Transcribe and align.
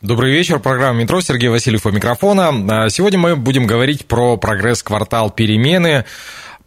Добрый 0.00 0.30
вечер, 0.30 0.60
программа 0.60 1.00
«Метро», 1.00 1.20
Сергей 1.20 1.48
Васильев 1.48 1.84
у 1.84 1.90
микрофона. 1.90 2.84
А, 2.84 2.88
Сегодня 2.88 3.18
мы 3.18 3.34
будем 3.34 3.66
говорить 3.66 4.06
про 4.06 4.36
прогресс-квартал 4.36 5.30
перемены, 5.30 6.04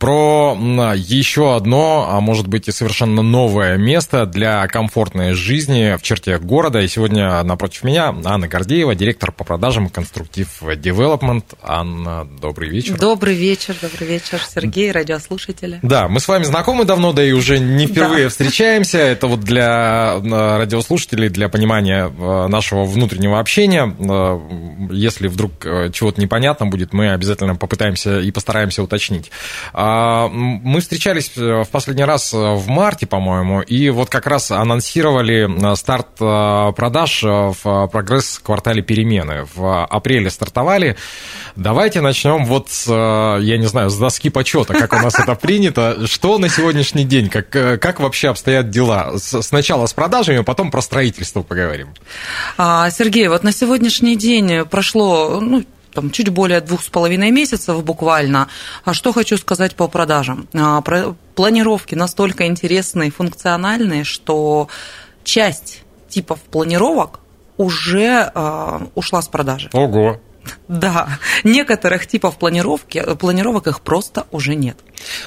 про 0.02 0.58
еще 0.96 1.56
одно, 1.56 2.08
а 2.10 2.20
может 2.22 2.48
быть 2.48 2.68
и 2.68 2.72
совершенно 2.72 3.22
новое 3.22 3.78
место 3.78 4.26
для 4.26 4.66
комфортной 4.66 5.34
жизни 5.34 5.96
в 5.96 6.02
черте 6.02 6.40
города. 6.40 6.80
И 6.80 6.88
сегодня 6.88 7.44
напротив 7.44 7.84
меня 7.84 8.12
Анна 8.26 8.48
Гордеева, 8.48 8.96
директор 8.96 9.32
по 9.32 9.44
продажам 9.44 9.90
Конструктив 9.90 10.64
Development. 10.64 11.44
Анна, 11.62 12.28
добрый 12.42 12.70
вечер. 12.70 12.98
Добрый 12.98 13.36
вечер, 13.36 13.76
добрый 13.80 14.08
вечер, 14.08 14.40
Сергей, 14.44 14.92
радиослушатели. 14.92 15.78
Да, 15.84 16.08
мы 16.08 16.20
с 16.20 16.28
вами 16.28 16.46
знакомы 16.46 16.84
давно, 16.86 17.14
да 17.14 17.24
и 17.24 17.32
уже 17.32 17.60
не 17.60 17.86
впервые 17.86 18.24
Да. 18.24 18.30
встречаемся. 18.32 18.98
Это 18.98 19.28
вот 19.28 19.42
для 19.42 20.16
радиослушателей, 20.58 21.30
для 21.30 21.48
понимания 21.48 22.08
э, 22.10 22.48
нашего 22.48 22.86
внутреннего 22.86 23.40
общения. 23.40 23.96
Э, 24.00 24.40
Если 24.92 25.28
вдруг 25.28 25.64
э, 25.64 25.92
чего-то 25.94 26.20
непонятно 26.20 26.66
будет, 26.66 26.92
мы 26.92 27.12
обязательно 27.12 27.56
попытаемся 27.56 28.20
и 28.20 28.32
постараемся 28.32 28.82
уточнить. 28.82 29.30
А, 29.94 30.30
Мы 30.30 30.80
встречались 30.80 31.32
э, 31.36 31.64
в 31.64 31.70
последний 31.70 32.06
раз 32.06 32.34
э, 32.34 32.38
в 32.38 32.68
марте, 32.70 33.06
по-моему, 33.08 33.62
и 33.62 33.90
вот 33.90 34.10
как 34.10 34.26
раз 34.26 34.50
анонсировали 34.52 35.50
э, 35.50 35.76
старт 35.76 36.08
продаж 36.16 37.24
в 37.24 37.90
прогресс-квартале 37.92 38.82
перемены. 38.82 39.48
В 39.54 39.86
апреле 39.86 40.30
стартовали. 40.30 40.96
Давайте 41.56 42.00
начнем 42.02 42.46
вот 42.46 42.70
с, 42.70 42.88
я 42.88 43.58
не 43.58 43.66
знаю, 43.66 43.90
с 43.90 43.98
доски 43.98 44.30
почета, 44.30 44.74
как 44.74 44.94
у 44.94 44.98
нас 44.98 45.18
это 45.20 45.36
принято. 45.36 46.08
Что 46.08 46.38
на 46.38 46.48
сегодняшний 46.50 47.04
день, 47.04 47.30
как, 47.30 47.50
как 47.50 48.00
вообще 48.00 48.30
обстоят 48.30 48.70
дела? 48.70 49.14
Сначала 49.18 49.88
с 49.88 49.94
продажами, 49.94 50.42
потом 50.44 50.72
про 50.72 50.82
строительство 50.82 51.42
поговорим. 51.42 51.90
А, 52.58 52.90
Сергей, 52.92 53.28
вот 53.28 53.44
на 53.44 53.52
сегодняшний 53.52 54.16
день 54.16 54.66
прошло 54.66 55.40
ну, 55.42 55.66
там, 55.94 56.12
чуть 56.12 56.30
более 56.30 56.62
двух 56.62 56.84
с 56.84 56.90
половиной 56.90 57.32
месяцев 57.32 57.84
буквально. 57.84 58.48
А 58.84 58.94
что 58.94 59.14
хочу 59.14 59.38
сказать 59.38 59.76
по 59.76 59.88
продажам? 59.88 60.48
А, 60.54 60.82
планировки 61.36 61.96
настолько 61.96 62.48
интересные 62.48 63.10
и 63.10 63.12
функциональные, 63.12 64.04
что 64.04 64.68
часть 65.24 65.84
типов 66.10 66.40
планировок 66.42 67.20
уже 67.58 68.32
а, 68.34 68.88
ушла 68.96 69.22
с 69.22 69.28
продажи. 69.28 69.70
Ого. 69.74 70.20
Да, 70.68 71.20
некоторых 71.44 72.08
типов 72.08 72.38
планировки, 72.38 73.04
планировок 73.16 73.68
их 73.68 73.82
просто 73.82 74.26
уже 74.32 74.56
нет. 74.56 74.78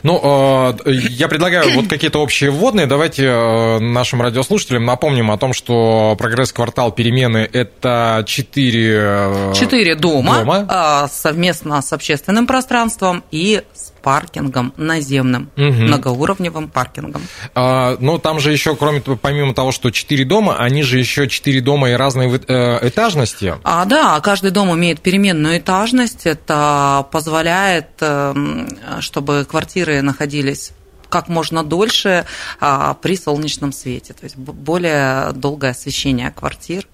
Ну, 0.03 0.75
э, 0.84 0.92
я 0.92 1.28
предлагаю 1.28 1.75
вот 1.75 1.89
какие-то 1.89 2.20
общие 2.20 2.50
вводные. 2.50 2.86
Давайте 2.86 3.25
э, 3.27 3.78
нашим 3.80 4.22
радиослушателям 4.22 4.84
напомним 4.84 5.30
о 5.30 5.39
том, 5.39 5.53
что 5.53 6.14
прогресс-квартал 6.19 6.92
перемены– 6.92 7.48
это 7.53 8.25
четыре... 8.27 8.97
э, 9.00 9.52
Четыре 9.55 9.95
дома, 9.95 10.39
дома. 10.41 10.67
а, 10.69 11.08
совместно 11.08 11.80
с 11.83 11.92
общественным 11.92 12.47
пространством 12.47 13.25
и 13.30 13.62
с 13.75 13.92
паркингом 14.02 14.75
наземным, 14.77 15.50
Мгм. 15.56 15.84
многоуровневым 15.86 16.69
паркингом. 16.69 17.22
А, 17.55 17.97
Ну, 18.00 18.19
там 18.19 18.39
же 18.39 18.52
еще, 18.52 18.77
кроме 18.77 19.00
помимо 19.00 19.55
того, 19.55 19.72
что 19.72 19.91
четыре 19.91 20.25
дома, 20.27 20.56
они 20.58 20.83
же 20.83 20.98
еще 20.98 21.27
четыре 21.27 21.61
дома 21.63 21.89
и 21.90 21.95
э, 21.95 22.89
этажности. 22.89 23.55
А, 23.64 23.84
да, 23.86 24.20
каждый 24.20 24.51
дом 24.51 24.74
имеет 24.74 25.01
переменную 25.01 25.58
этажность. 25.58 26.27
Это 26.27 27.07
позволяет, 27.11 27.89
эм, 28.01 28.68
чтобы 29.01 29.46
квартиры 29.64 30.02
находились 30.02 30.73
как 31.08 31.29
можно 31.29 31.64
дольше 31.64 32.27
а, 32.61 32.92
при 32.95 33.17
солнечном 33.17 33.73
свете. 33.73 34.13
То 34.13 34.25
есть 34.25 34.36
более 34.36 35.33
долгое 35.33 35.70
освещение 35.70 36.30
квартир, 36.30 36.86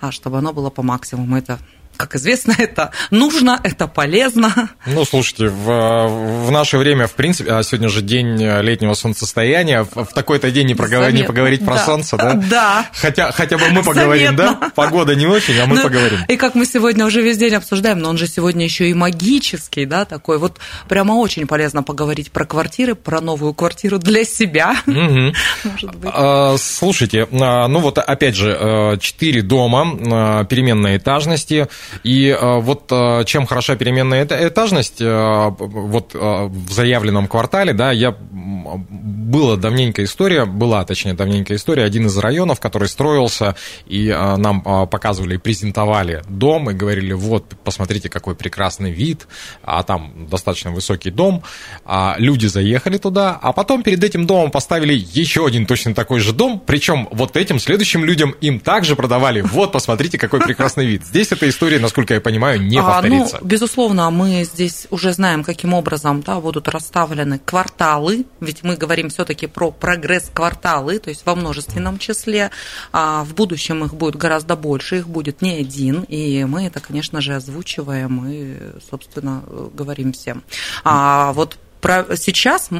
а, 0.00 0.10
чтобы 0.10 0.38
оно 0.38 0.52
было 0.52 0.68
по 0.68 0.82
максимуму. 0.82 1.36
Это, 1.36 1.60
как 1.98 2.14
известно, 2.16 2.54
это 2.58 2.92
нужно, 3.10 3.60
это 3.62 3.86
полезно. 3.88 4.70
Ну, 4.86 5.04
слушайте, 5.04 5.48
в, 5.48 6.46
в 6.46 6.50
наше 6.50 6.78
время, 6.78 7.06
в 7.06 7.12
принципе, 7.12 7.52
а 7.52 7.62
сегодня 7.62 7.88
же 7.90 8.00
день 8.00 8.38
летнего 8.62 8.94
солнцестояния, 8.94 9.82
в, 9.84 10.04
в 10.04 10.14
такой-то 10.14 10.50
день 10.50 10.68
не, 10.68 10.74
проговор- 10.74 11.12
не 11.12 11.24
поговорить 11.24 11.64
про 11.64 11.74
Да. 11.74 11.84
солнце, 11.84 12.16
да? 12.16 12.34
Да. 12.48 12.86
Хотя, 12.94 13.32
хотя 13.32 13.58
бы 13.58 13.64
мы 13.70 13.82
поговорим, 13.82 14.34
да? 14.36 14.46
Заметно. 14.48 14.70
Погода 14.74 15.14
не 15.14 15.26
очень, 15.26 15.58
а 15.58 15.66
мы 15.66 15.76
Ну, 15.76 15.82
поговорим. 15.82 16.20
И 16.28 16.36
как 16.36 16.54
мы 16.54 16.64
сегодня 16.64 17.04
уже 17.04 17.20
весь 17.20 17.36
день 17.36 17.54
обсуждаем, 17.54 17.98
но 17.98 18.08
он 18.08 18.16
же 18.16 18.26
сегодня 18.26 18.64
еще 18.64 18.88
и 18.88 18.94
магический, 18.94 19.84
да, 19.84 20.04
такой. 20.04 20.38
Вот 20.38 20.58
прямо 20.88 21.14
очень 21.14 21.46
полезно 21.46 21.82
поговорить 21.82 22.30
про 22.30 22.44
квартиры, 22.46 22.94
про 22.94 23.20
новую 23.20 23.52
квартиру 23.54 23.98
для 23.98 24.24
себя, 24.24 24.76
Мгм. 24.86 25.34
может 25.64 25.94
быть. 25.96 26.10
А, 26.14 26.56
Слушайте, 26.58 27.26
а, 27.32 27.66
ну 27.68 27.80
вот 27.80 27.98
опять 27.98 28.36
же, 28.36 28.56
э, 28.58 28.98
четыре 29.00 29.42
дома 29.42 29.84
а, 30.10 30.44
переменной 30.44 30.96
этажности, 30.96 31.68
и 32.04 32.36
а, 32.38 32.58
вот 32.58 32.84
а, 32.90 33.24
чем 33.24 33.46
хороша 33.46 33.76
переменная 33.76 34.22
эта- 34.22 34.46
этажность, 34.46 34.98
а, 35.00 35.50
вот 35.50 36.14
в 36.14 36.72
заявленном 36.72 37.28
квартале, 37.28 37.72
да, 37.72 37.92
я 37.92 38.12
была 38.12 39.56
давненькая 39.56 40.06
история, 40.06 40.44
была, 40.44 40.84
точнее, 40.84 41.14
давненькая 41.14 41.56
история, 41.56 41.84
один 41.84 42.06
из 42.06 42.16
районов, 42.16 42.60
который 42.60 42.88
строился, 42.88 43.56
и 43.86 44.08
нам 44.08 44.62
показывали 44.88 45.34
и 45.34 45.38
презентовали 45.38 46.22
дом, 46.28 46.70
и 46.70 46.74
говорили, 46.74 47.12
вот, 47.12 47.54
посмотрите, 47.64 48.08
какой 48.08 48.34
прекрасный 48.34 48.90
вид, 48.90 49.26
а 49.62 49.82
там 49.82 50.28
достаточно 50.30 50.70
высокий 50.70 51.10
дом, 51.10 51.42
а 51.84 52.16
люди 52.18 52.46
заехали 52.46 52.98
туда, 52.98 53.38
а 53.40 53.52
потом 53.52 53.82
перед 53.82 54.02
этим 54.02 54.26
домом 54.26 54.50
поставили 54.50 54.94
еще 54.94 55.46
один 55.46 55.66
точно 55.66 55.94
такой 55.94 56.20
же 56.20 56.32
дом, 56.32 56.62
причем 56.64 57.08
вот 57.10 57.36
этим 57.36 57.58
следующим 57.58 58.04
людям 58.04 58.34
им 58.40 58.60
также 58.60 58.96
продавали, 58.96 59.40
вот, 59.40 59.72
посмотрите, 59.72 60.18
какой 60.18 60.40
прекрасный 60.40 60.86
вид. 60.86 61.04
Здесь 61.04 61.32
эта 61.32 61.48
история, 61.48 61.77
насколько 61.80 62.14
я 62.14 62.20
понимаю, 62.20 62.60
не 62.62 62.78
А, 62.78 62.82
повторится. 62.82 63.38
ну, 63.40 63.46
безусловно, 63.46 64.10
мы 64.10 64.44
здесь 64.44 64.86
уже 64.90 65.12
знаем, 65.12 65.44
каким 65.44 65.74
образом 65.74 66.22
да, 66.22 66.40
будут 66.40 66.68
расставлены 66.68 67.38
кварталы, 67.38 68.24
ведь 68.40 68.62
мы 68.64 68.76
говорим 68.76 69.08
все-таки 69.10 69.46
про 69.46 69.70
прогресс-кварталы, 69.70 70.98
то 70.98 71.10
есть 71.10 71.24
во 71.26 71.34
множественном 71.34 71.98
числе. 71.98 72.50
А 72.92 73.24
в 73.24 73.34
будущем 73.34 73.84
их 73.84 73.94
будет 73.94 74.16
гораздо 74.16 74.56
больше, 74.56 74.98
их 74.98 75.08
будет 75.08 75.42
не 75.42 75.52
один, 75.56 76.02
и 76.02 76.44
мы 76.44 76.66
это, 76.66 76.80
конечно 76.80 77.20
же, 77.20 77.34
озвучиваем 77.34 78.24
и, 78.28 78.56
собственно, 78.90 79.42
говорим 79.74 80.12
всем. 80.12 80.42
А 80.84 81.32
вот 81.32 81.56
про- 81.80 82.16
сейчас 82.16 82.70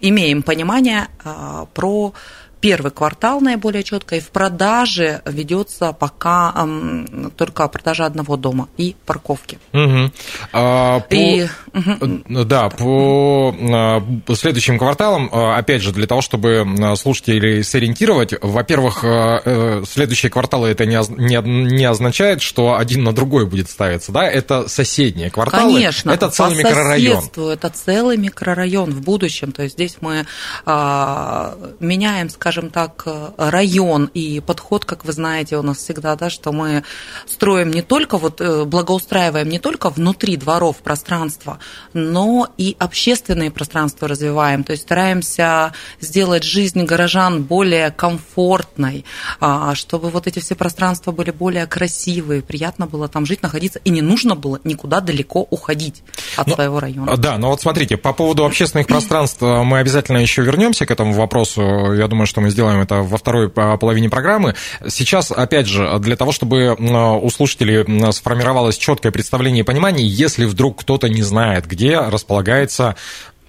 имеем 0.00 0.42
понимание 0.42 1.08
а, 1.24 1.66
про 1.74 2.12
первый 2.60 2.90
квартал 2.90 3.40
наиболее 3.40 3.82
четко, 3.84 4.16
и 4.16 4.20
в 4.20 4.30
продаже 4.30 5.22
ведется 5.26 5.92
пока 5.92 6.52
м, 6.56 7.30
только 7.36 7.66
продажа 7.68 8.06
одного 8.06 8.36
дома 8.36 8.68
и 8.76 8.96
парковки. 9.06 9.58
Мгм. 9.72 10.12
А, 10.52 11.00
по- 11.00 11.14
И. 11.14 11.46
Э, 11.74 12.44
Да, 12.44 12.68
по 12.70 13.54
э, 13.56 14.34
следующим 14.34 14.78
кварталам, 14.78 15.28
э, 15.32 15.54
опять 15.56 15.82
же, 15.82 15.92
для 15.92 16.06
того, 16.06 16.20
чтобы 16.20 16.66
э, 16.66 16.96
слушателей 16.96 17.62
сориентировать, 17.62 18.34
во-первых, 18.42 19.04
э, 19.04 19.40
э, 19.44 19.82
следующие 19.88 20.30
кварталы 20.30 20.68
это 20.68 20.84
не, 20.86 20.98
не, 21.16 21.38
не 21.76 21.84
означает, 21.84 22.42
что 22.42 22.76
один 22.76 23.04
на 23.04 23.12
другой 23.12 23.46
будет 23.46 23.70
ставиться, 23.70 24.10
да, 24.12 24.24
это 24.24 24.68
соседние 24.68 25.30
кварталы, 25.30 25.74
Конечно, 25.74 26.10
это 26.10 26.28
целый 26.30 26.62
по 26.62 26.68
микрорайон. 26.68 27.24
это 27.52 27.70
целый 27.70 28.16
микрорайон 28.16 28.90
в 28.90 29.00
будущем. 29.02 29.52
То 29.52 29.62
есть 29.62 29.74
здесь 29.74 29.98
мы 30.00 30.26
а, 30.66 31.56
меняем, 31.80 32.28
скажем 32.30 32.47
так, 32.70 33.06
район 33.36 34.10
и 34.14 34.40
подход, 34.40 34.84
как 34.84 35.04
вы 35.04 35.12
знаете, 35.12 35.56
у 35.56 35.62
нас 35.62 35.78
всегда, 35.78 36.16
да, 36.16 36.30
что 36.30 36.52
мы 36.52 36.82
строим 37.26 37.70
не 37.70 37.82
только 37.82 38.18
вот 38.18 38.40
э, 38.40 38.64
благоустраиваем 38.64 39.48
не 39.48 39.58
только 39.58 39.90
внутри 39.90 40.36
дворов 40.36 40.76
пространства, 40.78 41.58
но 41.92 42.48
и 42.56 42.76
общественные 42.78 43.50
пространства 43.50 44.08
развиваем. 44.08 44.64
То 44.64 44.72
есть 44.72 44.84
стараемся 44.84 45.72
сделать 46.00 46.44
жизнь 46.44 46.84
горожан 46.84 47.42
более 47.42 47.90
комфортной, 47.90 49.04
а, 49.40 49.74
чтобы 49.74 50.10
вот 50.10 50.26
эти 50.26 50.38
все 50.38 50.54
пространства 50.54 51.12
были 51.12 51.30
более 51.30 51.66
красивые, 51.66 52.42
приятно 52.42 52.86
было 52.86 53.08
там 53.08 53.26
жить, 53.26 53.42
находиться, 53.42 53.80
и 53.84 53.90
не 53.90 54.02
нужно 54.02 54.34
было 54.34 54.60
никуда 54.64 55.00
далеко 55.00 55.46
уходить 55.50 56.02
от 56.36 56.46
Ну, 56.46 56.54
своего 56.54 56.80
района. 56.80 57.16
Да, 57.16 57.38
но 57.38 57.50
вот 57.50 57.60
смотрите, 57.60 57.96
по 57.96 58.12
поводу 58.12 58.44
общественных 58.44 58.86
пространств 58.86 59.42
э, 59.42 59.62
мы 59.62 59.78
обязательно 59.78 60.18
еще 60.18 60.42
вернемся 60.42 60.86
к 60.86 60.90
этому 60.90 61.12
вопросу. 61.12 61.92
Я 61.92 62.06
думаю, 62.08 62.26
что 62.26 62.37
что 62.38 62.44
мы 62.44 62.50
сделаем 62.50 62.80
это 62.80 63.02
во 63.02 63.16
второй 63.16 63.48
половине 63.50 64.08
программы. 64.08 64.54
Сейчас, 64.86 65.32
опять 65.32 65.66
же, 65.66 65.98
для 65.98 66.14
того, 66.14 66.30
чтобы 66.30 66.76
у 66.78 67.30
слушателей 67.30 68.12
сформировалось 68.12 68.78
четкое 68.78 69.10
представление 69.10 69.62
и 69.62 69.64
понимание, 69.64 70.06
если 70.06 70.44
вдруг 70.44 70.80
кто-то 70.80 71.08
не 71.08 71.22
знает, 71.22 71.66
где 71.66 71.98
располагается 71.98 72.94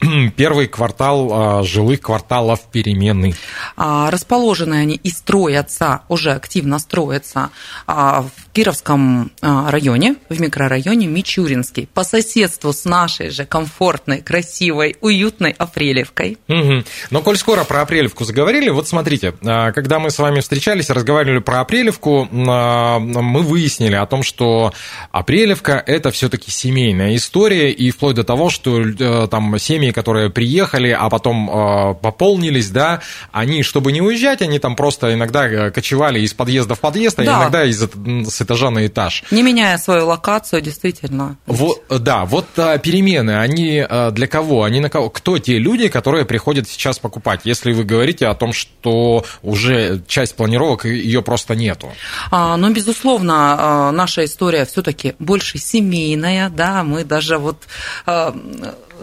первый 0.35 0.67
квартал 0.67 1.29
а, 1.31 1.63
жилых 1.63 2.01
кварталов 2.01 2.61
переменный. 2.71 3.35
А, 3.75 4.09
расположены 4.11 4.75
они 4.75 4.95
и 4.95 5.09
строятся, 5.09 6.01
уже 6.07 6.31
активно 6.31 6.79
строятся 6.79 7.49
а, 7.85 8.23
в 8.23 8.51
Кировском 8.53 9.31
районе, 9.41 10.15
в 10.27 10.39
микрорайоне 10.39 11.07
Мичуринский, 11.07 11.87
по 11.93 12.03
соседству 12.03 12.73
с 12.73 12.85
нашей 12.85 13.29
же 13.29 13.45
комфортной, 13.45 14.21
красивой, 14.21 14.97
уютной 15.01 15.51
Апрелевкой. 15.51 16.37
Угу. 16.47 16.83
Но 17.11 17.21
коль 17.21 17.37
скоро 17.37 17.63
про 17.63 17.81
Апрелевку 17.81 18.25
заговорили, 18.25 18.69
вот 18.69 18.87
смотрите, 18.87 19.33
когда 19.41 19.99
мы 19.99 20.11
с 20.11 20.19
вами 20.19 20.41
встречались, 20.41 20.89
разговаривали 20.89 21.39
про 21.39 21.61
Апрелевку, 21.61 22.27
мы 22.31 23.41
выяснили 23.41 23.95
о 23.95 24.05
том, 24.05 24.23
что 24.23 24.73
Апрелевка– 25.11 25.81
это 25.85 26.11
все-таки 26.11 26.51
семейная 26.51 27.15
история, 27.15 27.71
и 27.71 27.91
вплоть 27.91 28.15
до 28.15 28.23
того, 28.23 28.49
что 28.49 28.81
э, 28.81 29.27
там 29.29 29.57
семьи 29.59 29.88
семьи, 29.89 29.91
которые 29.91 30.29
приехали, 30.29 30.89
а 30.89 31.09
потом 31.09 31.49
э, 31.49 31.95
пополнились, 32.01 32.69
да, 32.69 33.01
они, 33.31 33.63
чтобы 33.63 33.91
не 33.91 34.01
уезжать, 34.01 34.41
они 34.41 34.59
там 34.59 34.75
просто 34.75 35.13
иногда 35.13 35.47
э, 35.47 35.71
кочевали 35.71 36.19
из 36.21 36.33
подъезда 36.33 36.75
в 36.75 36.79
подъезд, 36.79 37.19
а 37.19 37.23
да. 37.23 37.37
иногда 37.37 37.65
из, 37.65 37.81
с 37.81 38.41
этажа 38.41 38.69
на 38.69 38.85
этаж. 38.85 39.23
Не 39.31 39.43
меняя 39.43 39.77
свою 39.77 40.07
локацию, 40.07 40.61
действительно. 40.61 41.37
Вот, 41.45 41.83
да, 41.89 42.25
вот 42.25 42.45
а, 42.57 42.77
перемены, 42.77 43.39
они 43.39 43.85
а, 43.87 44.11
для 44.11 44.27
кого? 44.27 44.63
Они 44.63 44.79
на 44.79 44.89
кого? 44.89 45.09
Кто 45.09 45.37
те 45.37 45.59
люди, 45.59 45.87
которые 45.89 46.25
приходят 46.25 46.67
сейчас 46.67 46.99
покупать? 46.99 47.41
Если 47.43 47.73
вы 47.73 47.83
говорите 47.83 48.27
о 48.27 48.35
том, 48.35 48.53
что 48.53 49.25
уже 49.43 50.01
часть 50.07 50.35
планировок 50.35 50.85
ее 50.85 51.21
просто 51.21 51.55
нету. 51.55 51.91
А, 52.31 52.57
ну, 52.57 52.71
безусловно, 52.73 53.33
а, 53.33 53.91
наша 53.91 54.23
история 54.23 54.65
все-таки 54.65 55.13
больше 55.19 55.57
семейная, 55.57 56.49
да, 56.49 56.83
мы 56.83 57.03
даже 57.03 57.37
вот 57.37 57.57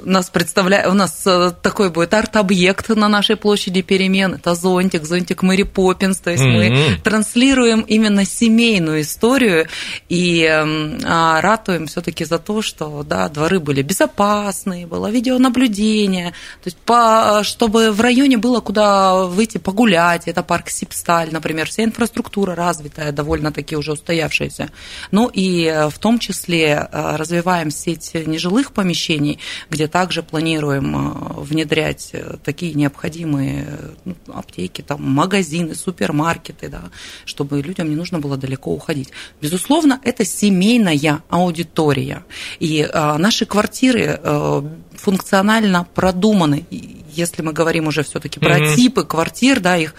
нас 0.05 0.31
представляет, 0.31 0.87
у 0.89 0.95
нас 0.95 1.23
э, 1.27 1.53
такой 1.63 1.91
будет 1.91 2.15
арт-объект 2.15 2.89
на 2.91 3.09
нашей 3.09 3.37
площади 3.37 3.83
перемен, 3.83 4.35
это 4.35 4.55
зонтик, 4.55 5.05
зонтик 5.05 5.43
Мэри 5.43 5.63
Поппинс, 5.63 6.19
то 6.19 6.31
есть 6.31 6.43
mm-hmm. 6.43 6.71
мы 6.71 6.99
транслируем 7.03 7.81
именно 7.81 8.25
семейную 8.25 9.03
историю 9.03 9.69
и 10.09 10.43
эм, 10.43 10.99
а, 11.05 11.41
ратуем 11.41 11.87
все-таки 11.87 12.25
за 12.25 12.39
то, 12.39 12.63
что 12.63 13.03
да, 13.03 13.29
дворы 13.29 13.61
были 13.61 13.83
безопасные, 13.83 14.87
было 14.87 15.11
видеонаблюдение, 15.11 16.31
то 16.31 16.67
есть 16.67 16.79
по, 16.79 17.41
чтобы 17.43 17.93
в 17.93 18.01
районе 18.01 18.37
было 18.37 18.61
куда 18.61 19.25
выйти 19.25 19.59
погулять, 19.59 20.29
это 20.29 20.43
парк 20.43 20.71
Сипсталь, 20.71 21.31
например, 21.33 21.69
вся 21.69 21.85
инфраструктура 21.85 22.55
развитая, 22.55 23.13
довольно-таки 23.13 23.77
уже 23.77 23.93
устоявшаяся. 23.93 24.71
Ну 25.11 25.29
и 25.29 25.65
э, 25.65 25.89
в 25.89 25.99
том 25.99 26.19
числе 26.19 26.89
э, 26.91 27.17
развиваем 27.17 27.71
сеть 27.71 28.13
нежилых 28.15 28.73
помещений, 28.73 29.39
где 29.71 29.86
также 29.89 30.23
планируем 30.23 30.97
э, 30.97 31.41
внедрять 31.41 32.11
э, 32.13 32.37
такие 32.45 32.75
необходимые 32.75 33.67
ну, 34.05 34.17
аптеки, 34.33 34.83
там, 34.83 35.03
магазины, 35.03 35.75
супермаркеты, 35.75 36.69
да, 36.69 36.91
чтобы 37.25 37.61
людям 37.63 37.89
не 37.89 37.97
нужно 37.97 38.19
было 38.19 38.37
далеко 38.37 38.73
уходить. 38.73 39.11
Безусловно, 39.41 40.01
это 40.03 40.25
семейная 40.25 41.23
аудитория. 41.29 42.25
И 42.59 42.89
а, 42.93 43.19
наши 43.19 43.47
квартиры 43.47 44.19
а, 44.23 44.65
функционально 44.95 45.87
продуманы. 45.95 46.67
Если 47.13 47.43
мы 47.43 47.53
говорим 47.53 47.87
уже 47.87 48.03
все-таки 48.03 48.41
про 48.41 48.59
mm-hmm. 48.59 48.77
типы 48.77 49.05
квартир, 49.05 49.61
да, 49.61 49.77
их 49.77 49.95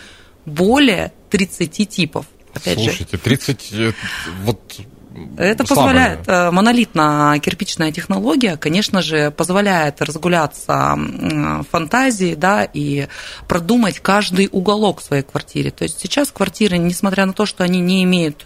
более 0.45 1.13
30 1.29 1.89
типов. 1.89 2.25
Опять 2.53 2.79
Слушайте, 2.79 3.17
же. 3.17 3.23
30, 3.23 3.95
вот 4.43 4.79
это 5.37 5.63
позволяет, 5.63 6.27
э, 6.27 6.51
монолитно-кирпичная 6.51 7.91
технология, 7.91 8.57
конечно 8.57 9.01
же, 9.01 9.31
позволяет 9.31 10.01
разгуляться 10.01 10.97
фантазии, 11.69 12.35
да, 12.35 12.63
и 12.63 13.07
продумать 13.47 13.99
каждый 13.99 14.49
уголок 14.51 15.01
своей 15.01 15.23
квартире. 15.23 15.71
То 15.71 15.83
есть 15.83 15.99
сейчас 15.99 16.31
квартиры, 16.31 16.77
несмотря 16.77 17.25
на 17.25 17.33
то, 17.33 17.45
что 17.45 17.63
они 17.63 17.79
не 17.79 18.03
имеют 18.03 18.45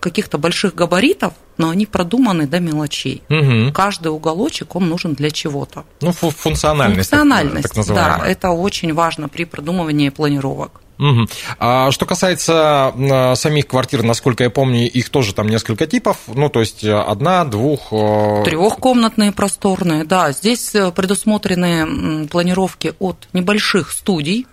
каких-то 0.00 0.38
больших 0.38 0.74
габаритов, 0.74 1.34
но 1.58 1.68
они 1.68 1.84
продуманы 1.86 2.46
до 2.46 2.58
мелочей. 2.58 3.22
Угу. 3.28 3.72
Каждый 3.72 4.08
уголочек, 4.08 4.74
он 4.74 4.88
нужен 4.88 5.14
для 5.14 5.30
чего-то. 5.30 5.84
Ну, 6.00 6.12
функциональность. 6.12 7.10
Функциональность, 7.10 7.74
так, 7.74 7.86
так 7.86 7.94
да, 7.94 8.22
это 8.26 8.50
очень 8.50 8.94
важно 8.94 9.28
при 9.28 9.44
продумывании 9.44 10.08
планировок. 10.08 10.80
Угу. 11.00 11.26
А 11.58 11.90
что 11.90 12.04
касается 12.04 12.92
а, 12.94 13.34
самих 13.34 13.66
квартир, 13.66 14.02
насколько 14.02 14.44
я 14.44 14.50
помню, 14.50 14.88
их 14.88 15.08
тоже 15.08 15.34
там 15.34 15.48
несколько 15.48 15.86
типов. 15.86 16.18
Ну, 16.26 16.50
то 16.50 16.60
есть 16.60 16.84
одна, 16.84 17.44
двух. 17.46 17.88
Э, 17.90 18.42
Трехкомнатные, 18.44 19.32
просторные, 19.32 20.04
да. 20.04 20.32
Здесь 20.32 20.74
э, 20.74 20.92
предусмотрены 20.92 22.28
планировки 22.28 22.92
от 22.98 23.28
небольших 23.32 23.90
студий. 23.92 24.46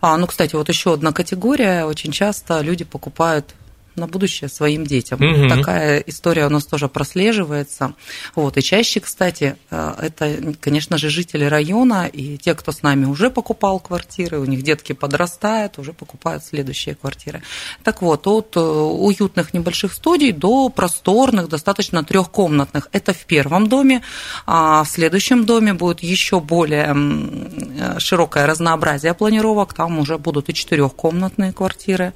А, 0.00 0.16
ну, 0.16 0.28
кстати, 0.28 0.54
вот 0.54 0.68
еще 0.68 0.92
одна 0.92 1.12
категория. 1.12 1.86
Очень 1.86 2.12
часто 2.12 2.60
люди 2.60 2.84
покупают 2.84 3.54
на 3.96 4.06
будущее 4.06 4.48
своим 4.48 4.84
детям. 4.84 5.20
Угу. 5.22 5.48
Такая 5.48 5.98
история 6.00 6.46
у 6.46 6.50
нас 6.50 6.64
тоже 6.64 6.88
прослеживается. 6.88 7.94
Вот. 8.34 8.56
И 8.56 8.62
чаще, 8.62 9.00
кстати, 9.00 9.56
э, 9.70 9.94
это, 10.00 10.54
конечно 10.60 10.98
же, 10.98 11.10
жители 11.10 11.44
района 11.44 12.06
и 12.06 12.38
те, 12.38 12.54
кто 12.54 12.72
с 12.72 12.82
нами 12.82 13.04
уже 13.04 13.30
покупал 13.30 13.80
квартиры, 13.80 14.38
у 14.38 14.44
них 14.44 14.62
детки 14.62 14.92
подрастают, 14.92 15.78
уже 15.78 15.92
покупают 15.92 16.44
следующие 16.44 16.94
квартиры. 16.94 17.42
Так 17.82 18.02
вот, 18.02 18.26
от 18.26 18.56
э, 18.56 18.60
уютных 18.60 19.54
небольших 19.54 19.92
студий 19.92 20.32
до 20.32 20.68
просторных, 20.68 21.48
достаточно 21.48 22.04
трехкомнатных. 22.04 22.88
Это 22.92 23.12
в 23.12 23.24
первом 23.26 23.68
доме, 23.68 24.02
а 24.46 24.84
в 24.84 24.88
следующем 24.88 25.44
доме 25.44 25.74
будет 25.74 26.02
еще 26.02 26.40
более 26.40 26.94
э, 26.94 27.98
широкое 27.98 28.46
разнообразие 28.46 29.14
планировок, 29.14 29.74
там 29.74 29.98
уже 29.98 30.18
будут 30.18 30.48
и 30.48 30.54
четырехкомнатные 30.54 31.52
квартиры. 31.52 32.12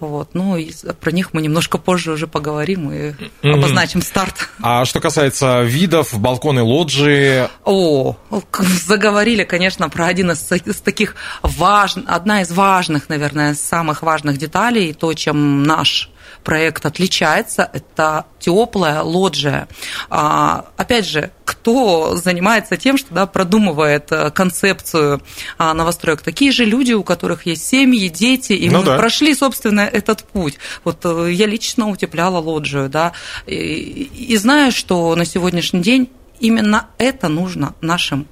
Вот. 0.00 0.30
Ну, 0.32 0.56
и 0.56 0.72
про 1.00 1.12
них 1.12 1.34
мы 1.34 1.42
немножко 1.42 1.78
позже 1.78 2.12
уже 2.12 2.26
поговорим 2.26 2.90
и 2.90 2.96
mm-hmm. 2.96 3.50
обозначим 3.52 4.02
старт. 4.02 4.48
А 4.62 4.84
что 4.84 5.00
касается 5.00 5.62
видов, 5.62 6.18
балконы, 6.18 6.62
лоджии? 6.62 7.48
О, 7.64 8.16
заговорили, 8.86 9.44
конечно, 9.44 9.88
про 9.88 10.06
один 10.06 10.30
из, 10.30 10.50
из 10.50 10.80
таких 10.80 11.14
важных, 11.42 12.04
одна 12.08 12.40
из 12.42 12.50
важных, 12.50 13.08
наверное, 13.08 13.54
самых 13.54 14.02
важных 14.02 14.38
деталей, 14.38 14.92
то, 14.94 15.12
чем 15.14 15.62
наш 15.62 16.10
проект 16.42 16.86
отличается, 16.86 17.68
это 17.72 18.26
теплая 18.38 19.02
лоджия. 19.02 19.68
А, 20.08 20.66
опять 20.76 21.06
же, 21.06 21.30
кто 21.44 22.16
занимается 22.16 22.76
тем, 22.76 22.96
что 22.96 23.12
да, 23.12 23.26
продумывает 23.26 24.10
э, 24.12 24.30
концепцию 24.30 25.20
а, 25.58 25.74
новостроек? 25.74 26.22
Такие 26.22 26.52
же 26.52 26.64
люди, 26.64 26.92
у 26.92 27.02
которых 27.02 27.46
есть 27.46 27.66
семьи, 27.66 28.08
дети, 28.08 28.52
и 28.52 28.70
ну, 28.70 28.78
мы 28.78 28.84
да. 28.84 28.96
прошли, 28.96 29.34
собственно, 29.34 29.80
этот 29.80 30.24
путь. 30.24 30.58
Вот 30.84 31.04
э, 31.04 31.32
я 31.32 31.46
лично 31.46 31.88
утепляла 31.88 32.38
лоджию, 32.38 32.88
да, 32.88 33.12
и, 33.46 33.54
и 33.54 34.36
знаю, 34.36 34.72
что 34.72 35.14
на 35.16 35.24
сегодняшний 35.24 35.80
день 35.80 36.10
именно 36.38 36.86
это 36.98 37.28
нужно 37.28 37.74
нашим 37.80 38.26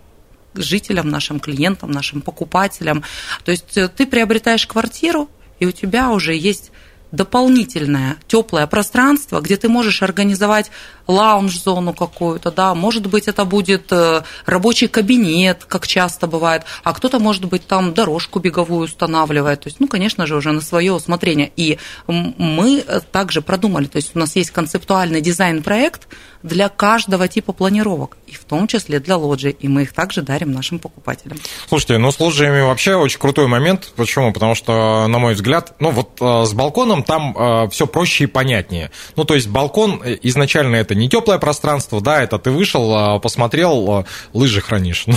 жителям, 0.55 1.09
нашим 1.09 1.41
клиентам, 1.41 1.91
нашим 1.91 2.21
покупателям. 2.23 3.05
То 3.45 3.51
есть 3.51 3.77
э, 3.77 3.89
ты 3.89 4.07
приобретаешь 4.07 4.67
квартиру, 4.67 5.29
и 5.61 5.67
у 5.67 5.73
тебя 5.73 6.11
уже 6.11 6.35
есть 6.35 6.71
дополнительное 7.13 8.17
теплое 8.27 8.67
пространство, 8.67 9.41
где 9.41 9.57
ты 9.57 9.69
можешь 9.69 10.03
организовать 10.03 10.71
лаунж-зону 11.07 11.95
какую-то, 11.95 12.51
да, 12.51 12.75
может 12.75 13.07
быть, 13.07 13.29
это 13.29 13.45
будет 13.45 13.91
э, 13.91 14.23
рабочий 14.45 14.89
кабинет, 14.89 15.65
как 15.65 15.87
часто 15.87 16.27
бывает, 16.27 16.65
а 16.85 16.93
кто-то, 16.93 17.19
может 17.19 17.47
быть, 17.47 17.67
там 17.67 17.95
дорожку 17.95 18.41
беговую 18.41 18.85
устанавливает, 18.85 19.61
то 19.61 19.69
есть, 19.69 19.81
ну, 19.81 19.89
конечно 19.89 20.27
же, 20.27 20.37
уже 20.37 20.53
на 20.53 20.61
свое 20.61 20.93
усмотрение. 20.93 21.51
И 21.57 21.79
мы 22.07 22.85
также 23.11 23.41
продумали, 23.41 23.87
то 23.87 23.97
есть 23.97 24.15
у 24.15 24.19
нас 24.19 24.37
есть 24.37 24.51
концептуальный 24.51 25.23
дизайн-проект 25.23 26.09
для 26.43 26.69
каждого 26.69 27.29
типа 27.29 27.53
планировок, 27.53 28.17
и 28.27 28.33
в 28.33 28.45
том 28.45 28.67
числе 28.67 29.01
для 29.01 29.17
лоджий, 29.17 29.57
и 29.59 29.69
мы 29.69 29.83
их 29.83 29.93
также 29.93 30.23
дарим 30.23 30.53
нашим 30.53 30.79
покупателям. 30.79 31.39
Слушайте, 31.69 31.99
ну, 31.99 32.13
с 32.13 32.21
лоджиями 32.21 32.61
вообще 32.61 32.95
очень 32.95 33.19
крутой 33.19 33.49
момент, 33.49 33.93
почему? 33.97 34.33
Потому 34.33 34.55
что, 34.55 35.07
на 35.09 35.19
мой 35.19 35.35
взгляд, 35.35 35.75
ну, 35.81 35.91
вот 35.91 36.19
э, 36.21 36.45
с 36.47 36.53
балконом 36.53 37.03
там 37.03 37.37
э, 37.37 37.69
все 37.71 37.87
проще 37.87 38.25
и 38.25 38.27
понятнее. 38.27 38.91
Ну, 39.17 39.25
то 39.25 39.35
есть 39.35 39.49
балкон 39.49 40.03
изначально 40.23 40.77
это 40.77 40.95
не 40.95 41.09
теплое 41.09 41.39
пространство, 41.39 42.01
да, 42.01 42.23
это 42.23 42.39
ты 42.39 42.51
вышел, 42.51 43.21
посмотрел, 43.21 44.07
лыжи 44.33 44.61
хранишь, 44.61 45.05
ну, 45.07 45.17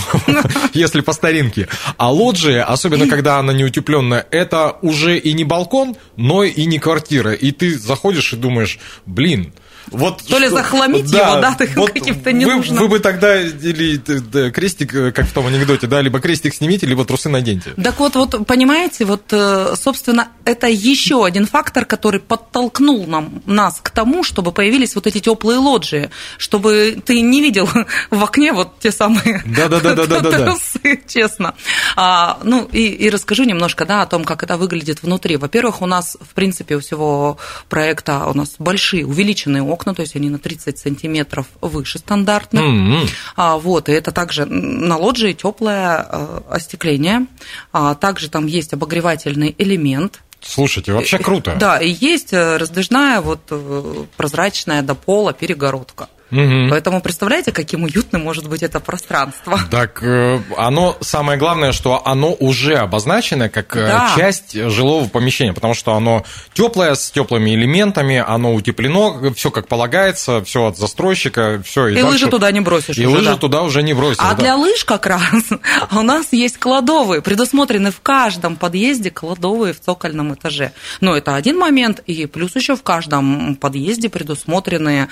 если 0.74 1.01
по 1.01 1.13
старинке. 1.13 1.68
А 1.98 2.12
лоджия, 2.12 2.63
особенно 2.63 3.08
когда 3.08 3.38
она 3.38 3.54
не 3.54 3.63
утепленная, 3.63 4.25
это 4.32 4.78
уже 4.82 5.18
и 5.18 5.34
не 5.34 5.44
балкон, 5.44 5.96
но 6.16 6.44
и 6.44 6.66
не 6.66 6.80
квартира. 6.80 7.34
И 7.34 7.51
ты 7.51 7.78
заходишь 7.78 8.34
и 8.34 8.38
думаешь, 8.38 8.80
блин, 9.06 9.54
Вот 9.88 10.22
То 10.28 10.38
ли 10.38 10.48
что- 10.48 10.58
захламить 10.58 11.12
его, 11.12 11.42
да, 11.42 11.56
так 11.58 11.70
вот 11.76 11.92
каким-то 11.92 12.30
вы, 12.30 12.34
ненужным. 12.34 12.78
вы 12.80 12.88
бы 12.88 13.00
тогда 13.00 13.42
или 13.42 13.98
т- 13.98 14.20
т- 14.22 14.52
крестик, 14.52 14.94
э, 14.96 15.12
как 15.12 15.26
в 15.28 15.34
том 15.34 15.48
анекдоте, 15.48 15.88
да, 15.88 16.02
либо 16.02 16.20
крестик 16.20 16.54
снимите, 16.54 16.86
либо 16.86 17.04
трусы 17.04 17.30
наденьте. 17.30 17.72
Так 17.82 18.00
вот, 18.00 18.16
вот, 18.16 18.46
понимаете, 18.48 19.06
вот, 19.06 19.24
э, 19.32 19.74
собственно, 19.76 20.30
это 20.46 20.68
еще 20.68 21.26
один 21.26 21.46
фактор, 21.48 21.86
который 21.86 22.20
подтолкнул 22.20 23.06
нам, 23.08 23.42
нас 23.46 23.80
к 23.82 23.90
тому, 23.90 24.24
чтобы 24.24 24.52
появились 24.52 24.96
вот 24.96 25.08
эти 25.08 25.20
теплые 25.20 25.58
лоджии, 25.60 26.10
чтобы 26.38 26.98
ты 27.04 27.22
не 27.22 27.42
видел 27.42 27.68
в 28.12 28.24
окне 28.24 28.54
вот 28.54 28.80
те 28.80 28.92
самые 28.92 29.44
Да-да-да-да-да-да. 29.46 30.46
трусы, 30.46 31.02
честно. 31.08 31.56
А, 31.96 32.40
ну, 32.44 32.68
и, 32.72 32.88
и 32.88 33.10
расскажу 33.10 33.44
немножко, 33.44 33.86
да, 33.86 34.04
о 34.04 34.06
том, 34.06 34.24
как 34.26 34.44
это 34.44 34.58
выглядит 34.58 35.02
внутри. 35.04 35.38
Во-первых, 35.38 35.82
у 35.82 35.86
нас, 35.86 36.18
в 36.22 36.34
принципе, 36.34 36.76
у 36.76 36.80
всего 36.80 37.38
проекта 37.70 38.28
у 38.28 38.34
нас 38.36 38.56
большие 38.60 39.06
увеличенные 39.06 39.64
окна, 39.64 39.81
то 39.86 40.02
есть 40.02 40.16
они 40.16 40.30
на 40.30 40.40
30 40.40 40.78
сантиметров 40.78 41.48
выше 41.62 42.00
стандартных. 42.00 42.64
М-м. 42.64 43.08
А, 43.36 43.58
вот, 43.58 43.90
и 43.90 43.92
это 43.92 44.12
также 44.12 44.46
на 44.46 44.98
лоджии 44.98 45.34
теплое 45.34 46.06
э, 46.10 46.42
остекление. 46.50 47.28
А, 47.72 47.96
также 47.96 48.30
там 48.30 48.46
есть 48.46 48.74
обогревательный 48.74 49.56
элемент. 49.58 50.22
Слушайте, 50.42 50.92
вообще 50.94 51.20
круто. 51.20 51.56
Да, 51.60 51.80
и 51.80 51.90
есть 51.90 52.34
э, 52.34 52.58
раздвижная, 52.58 53.22
вот 53.22 53.42
э, 53.50 54.06
прозрачная 54.18 54.82
до 54.82 54.96
пола 54.96 55.34
перегородка. 55.34 56.10
Мгм. 56.32 56.70
Поэтому 56.70 57.02
представляете, 57.02 57.52
каким 57.52 57.84
уютным 57.84 58.24
может 58.24 58.48
быть 58.48 58.64
это 58.64 58.80
пространство. 58.80 59.60
Так, 59.72 60.02
э, 60.04 60.40
оно, 60.58 60.98
самое 61.02 61.38
главное, 61.38 61.72
что 61.72 62.02
оно 62.06 62.34
уже 62.34 62.76
обозначено 62.76 63.50
как 63.50 63.76
э, 63.76 63.88
Да. 63.88 64.12
часть 64.18 64.54
жилого 64.54 65.08
помещения, 65.08 65.54
потому 65.54 65.74
что 65.74 65.94
оно 65.94 66.24
теплое, 66.54 66.96
с 66.96 67.12
теплыми 67.12 67.54
элементами, 67.56 68.24
оно 68.26 68.54
утеплено, 68.54 69.34
все 69.36 69.52
как 69.52 69.68
полагается, 69.68 70.44
все 70.44 70.68
от 70.68 70.78
застройщика, 70.78 71.62
все. 71.66 71.88
И 71.88 72.02
лыжи 72.02 72.28
туда 72.28 72.52
не 72.52 72.62
бросишь 72.62 72.98
И 72.98 73.06
уже, 73.06 73.18
лыжи 73.18 73.30
да. 73.32 73.38
туда 73.38 73.62
уже 73.64 73.84
не 73.84 73.94
бросишь. 73.94 74.20
А 74.20 74.32
да. 74.34 74.36
для 74.36 74.56
лыж 74.56 74.84
как 74.86 75.06
раз 75.06 75.22
у 75.92 76.02
нас 76.02 76.28
есть 76.32 76.58
кладовые, 76.58 77.22
предусмотрены 77.22 77.92
в 77.92 78.02
каждом 78.02 78.56
подъезде 78.56 79.12
кладовые 79.12 79.74
в 79.74 79.80
цокольном 79.80 80.34
этаже. 80.34 80.72
Но 81.02 81.16
это 81.16 81.36
один 81.36 81.58
момент, 81.58 82.00
и 82.08 82.26
плюс 82.26 82.56
еще 82.56 82.76
в 82.76 82.84
каждом 82.84 83.56
подъезде 83.56 84.10
предусмотрены 84.10 85.08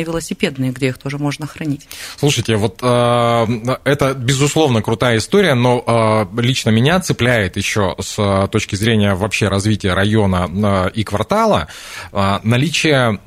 колясочные 0.00 0.04
велосипедные, 0.04 0.70
где 0.72 0.88
их 0.88 0.98
тоже 0.98 1.18
можно 1.18 1.46
хранить. 1.46 1.86
Слушайте, 2.18 2.56
вот 2.56 2.78
э, 2.82 3.46
это 3.84 4.14
безусловно 4.14 4.82
крутая 4.82 5.18
история, 5.18 5.54
но 5.54 5.82
э, 6.36 6.40
лично 6.40 6.70
меня 6.70 7.00
цепляет 7.00 7.56
еще 7.56 7.94
с 8.00 8.14
э, 8.18 8.48
точки 8.48 8.76
зрения 8.76 9.14
вообще 9.14 9.48
развития 9.48 9.94
района 9.94 10.48
э, 10.86 10.90
и 10.94 11.04
квартала 11.04 11.68
э, 12.12 12.38
наличие 12.42 13.18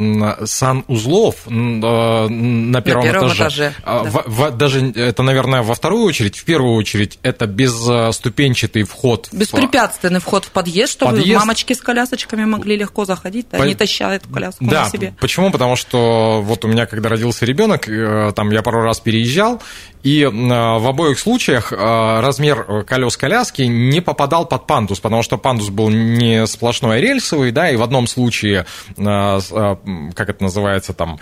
санузлов 0.46 1.36
э, 1.48 1.50
на 1.51 2.82
первом, 2.82 3.03
первом 3.03 3.27
этаже. 3.27 3.44
этаже, 3.44 3.74
А, 3.84 4.03
да. 4.03 4.10
в- 4.10 4.24
в- 4.27 4.51
даже 4.58 4.92
это, 4.92 5.24
наверное, 5.24 5.62
во 5.62 5.74
вторую 5.74 6.03
очередь, 6.06 6.38
в 6.38 6.46
первую 6.46 6.75
очередь, 6.75 7.20
это 7.24 7.46
безступенчатый 7.48 8.84
вход. 8.84 9.27
в- 9.32 9.34
Беспрепятственный 9.38 10.20
вход 10.20 10.46
в 10.46 10.51
подъезд, 10.51 10.94
чтобы 10.94 11.18
Подъезд. 11.18 11.39
мамочки 11.39 11.74
с 11.74 11.82
колясочками 11.82 12.46
могли 12.46 12.75
легко 12.77 13.06
заходить, 13.06 13.48
да, 13.51 13.58
По- 13.60 13.63
не 13.63 13.75
таща 13.75 14.13
эту 14.13 14.30
коляску 14.30 14.63
Да, 14.65 14.84
на 14.84 14.89
себе. 14.89 15.13
почему? 15.20 15.51
Потому 15.51 15.75
что 15.75 16.42
вот 16.44 16.62
у 16.63 16.67
меня, 16.67 16.86
когда 16.86 17.10
родился 17.10 17.46
ребенок, 17.46 17.88
э, 17.88 18.32
там 18.36 18.50
я 18.51 18.62
пару 18.62 18.82
раз 18.82 19.00
переезжал, 19.00 19.62
и 20.03 20.22
э, 20.24 20.29
в 20.29 20.88
обоих 20.88 21.20
случаях 21.20 21.72
э, 21.72 21.75
размер 21.75 22.84
колес 22.86 23.15
коляски 23.17 23.63
не 23.63 24.01
попадал 24.01 24.46
под 24.46 24.67
пандус, 24.67 25.00
потому 25.00 25.24
что 25.24 25.38
пандус 25.38 25.70
был 25.70 25.89
не 25.89 26.46
сплошной, 26.48 26.98
а 26.98 27.01
рельсовый, 27.01 27.51
да, 27.51 27.70
и 27.70 27.75
в 27.75 27.84
одном 27.84 28.08
случае, 28.08 28.65
как 28.96 30.29
это 30.29 30.43
называется, 30.43 30.93
там, 30.93 31.20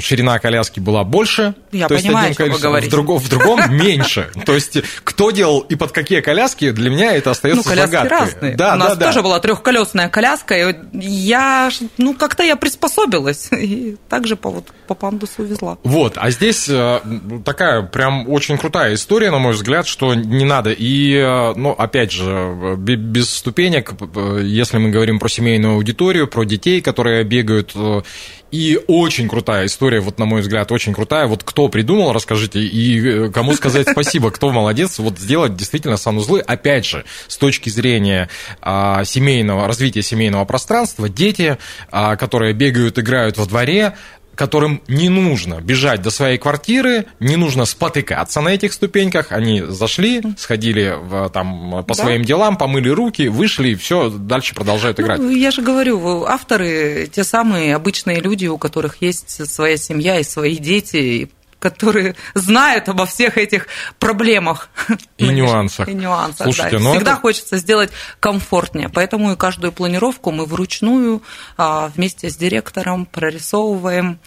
ширина 0.00 0.38
коляски 0.38 0.80
была 0.80 1.04
больше. 1.04 1.54
Я 1.72 1.88
то 1.88 1.94
есть 1.94 2.06
понимаю, 2.06 2.32
одним 2.32 2.52
о 2.54 2.58
чем 2.58 2.72
вы. 2.72 2.80
В 2.80 2.88
другом, 2.88 3.18
в 3.18 3.28
другом 3.30 3.76
меньше. 3.76 4.30
То 4.46 4.54
есть 4.54 4.78
кто 5.04 5.30
делал 5.30 5.60
и 5.60 5.74
под 5.74 5.92
какие 5.92 6.20
коляски, 6.20 6.70
для 6.70 6.90
меня 6.90 7.12
это 7.14 7.30
остается 7.30 7.62
Ну, 7.62 7.68
коляски 7.68 7.92
загадкой. 7.92 8.18
разные. 8.18 8.56
Да, 8.56 8.74
У 8.74 8.76
нас 8.76 8.96
да, 8.96 9.06
тоже 9.06 9.22
была 9.22 9.38
трехколесная 9.40 10.08
коляска, 10.08 10.70
и 10.70 10.76
я, 10.92 11.70
ну, 11.96 12.14
как-то 12.14 12.42
я 12.42 12.56
приспособилась, 12.56 13.48
и 13.52 13.96
также 14.08 14.36
по, 14.36 14.57
вот, 14.58 14.66
по 14.86 14.94
пандусу 14.94 15.44
везла. 15.44 15.78
Вот, 15.84 16.14
а 16.16 16.30
здесь 16.30 16.68
э, 16.68 17.00
такая 17.44 17.82
прям 17.82 18.28
очень 18.28 18.58
крутая 18.58 18.94
история, 18.94 19.30
на 19.30 19.38
мой 19.38 19.52
взгляд, 19.52 19.86
что 19.86 20.14
не 20.14 20.44
надо. 20.44 20.70
И, 20.70 21.14
э, 21.14 21.54
ну, 21.54 21.70
опять 21.70 22.12
же, 22.12 22.74
бе- 22.76 22.96
без 22.96 23.30
ступенек, 23.30 23.92
если 24.42 24.78
мы 24.78 24.90
говорим 24.90 25.18
про 25.18 25.28
семейную 25.28 25.74
аудиторию, 25.74 26.26
про 26.26 26.44
детей, 26.44 26.80
которые 26.80 27.24
бегают, 27.24 27.72
э, 27.74 28.02
и 28.50 28.80
очень 28.86 29.28
крутая 29.28 29.66
история, 29.66 30.00
вот 30.00 30.18
на 30.18 30.24
мой 30.24 30.40
взгляд, 30.40 30.72
очень 30.72 30.94
крутая. 30.94 31.26
Вот 31.26 31.42
кто 31.44 31.68
придумал, 31.68 32.12
расскажите, 32.12 32.60
и 32.60 33.30
кому 33.30 33.52
сказать 33.54 33.88
спасибо, 33.90 34.30
кто 34.30 34.50
молодец, 34.50 34.98
вот 34.98 35.18
сделать 35.18 35.54
действительно 35.54 35.96
санузлы, 35.96 36.40
опять 36.40 36.86
же, 36.86 37.04
с 37.26 37.36
точки 37.36 37.68
зрения 37.68 38.28
а, 38.62 39.04
семейного, 39.04 39.66
развития 39.66 40.02
семейного 40.02 40.44
пространства, 40.46 41.08
дети, 41.08 41.58
а, 41.90 42.16
которые 42.16 42.54
бегают, 42.54 42.98
играют 42.98 43.36
во 43.36 43.44
дворе, 43.44 43.96
которым 44.38 44.80
не 44.86 45.08
нужно 45.08 45.60
бежать 45.60 46.00
до 46.00 46.10
своей 46.10 46.38
квартиры, 46.38 47.06
не 47.18 47.34
нужно 47.34 47.64
спотыкаться 47.64 48.40
на 48.40 48.50
этих 48.50 48.72
ступеньках. 48.72 49.32
Они 49.32 49.62
зашли, 49.62 50.22
сходили 50.38 50.94
в, 50.96 51.28
там, 51.30 51.84
по 51.84 51.94
Да. 51.94 52.02
своим 52.02 52.22
делам, 52.22 52.56
помыли 52.56 52.88
руки, 52.88 53.26
вышли, 53.26 53.70
и 53.70 53.74
все, 53.74 54.08
дальше 54.08 54.54
продолжают 54.54 55.00
играть. 55.00 55.18
Ну, 55.18 55.30
я 55.30 55.50
же 55.50 55.60
говорю, 55.60 56.24
авторы 56.24 57.10
те 57.12 57.24
самые 57.24 57.74
обычные 57.74 58.20
люди, 58.20 58.46
у 58.46 58.58
которых 58.58 59.02
есть 59.02 59.50
своя 59.52 59.76
семья 59.76 60.20
и 60.20 60.22
свои 60.22 60.56
дети, 60.56 60.96
и 60.96 61.28
которые 61.58 62.14
знают 62.34 62.88
обо 62.88 63.06
всех 63.06 63.36
этих 63.38 63.66
проблемах. 63.98 64.70
И 65.16 65.28
нюансах. 65.28 65.88
И 65.88 65.94
нюансах, 65.94 66.44
Слушайте, 66.46 66.78
да. 66.78 66.82
ну 66.84 66.92
Всегда 66.92 67.12
это- 67.12 67.20
хочется 67.20 67.56
сделать 67.56 67.90
комфортнее. 68.20 68.88
Поэтому 68.88 69.32
и 69.32 69.36
каждую 69.36 69.72
планировку 69.72 70.30
мы 70.30 70.44
вручную 70.46 71.22
а, 71.56 71.90
вместе 71.94 72.30
с 72.30 72.36
директором 72.36 73.06
прорисовываем 73.06 74.18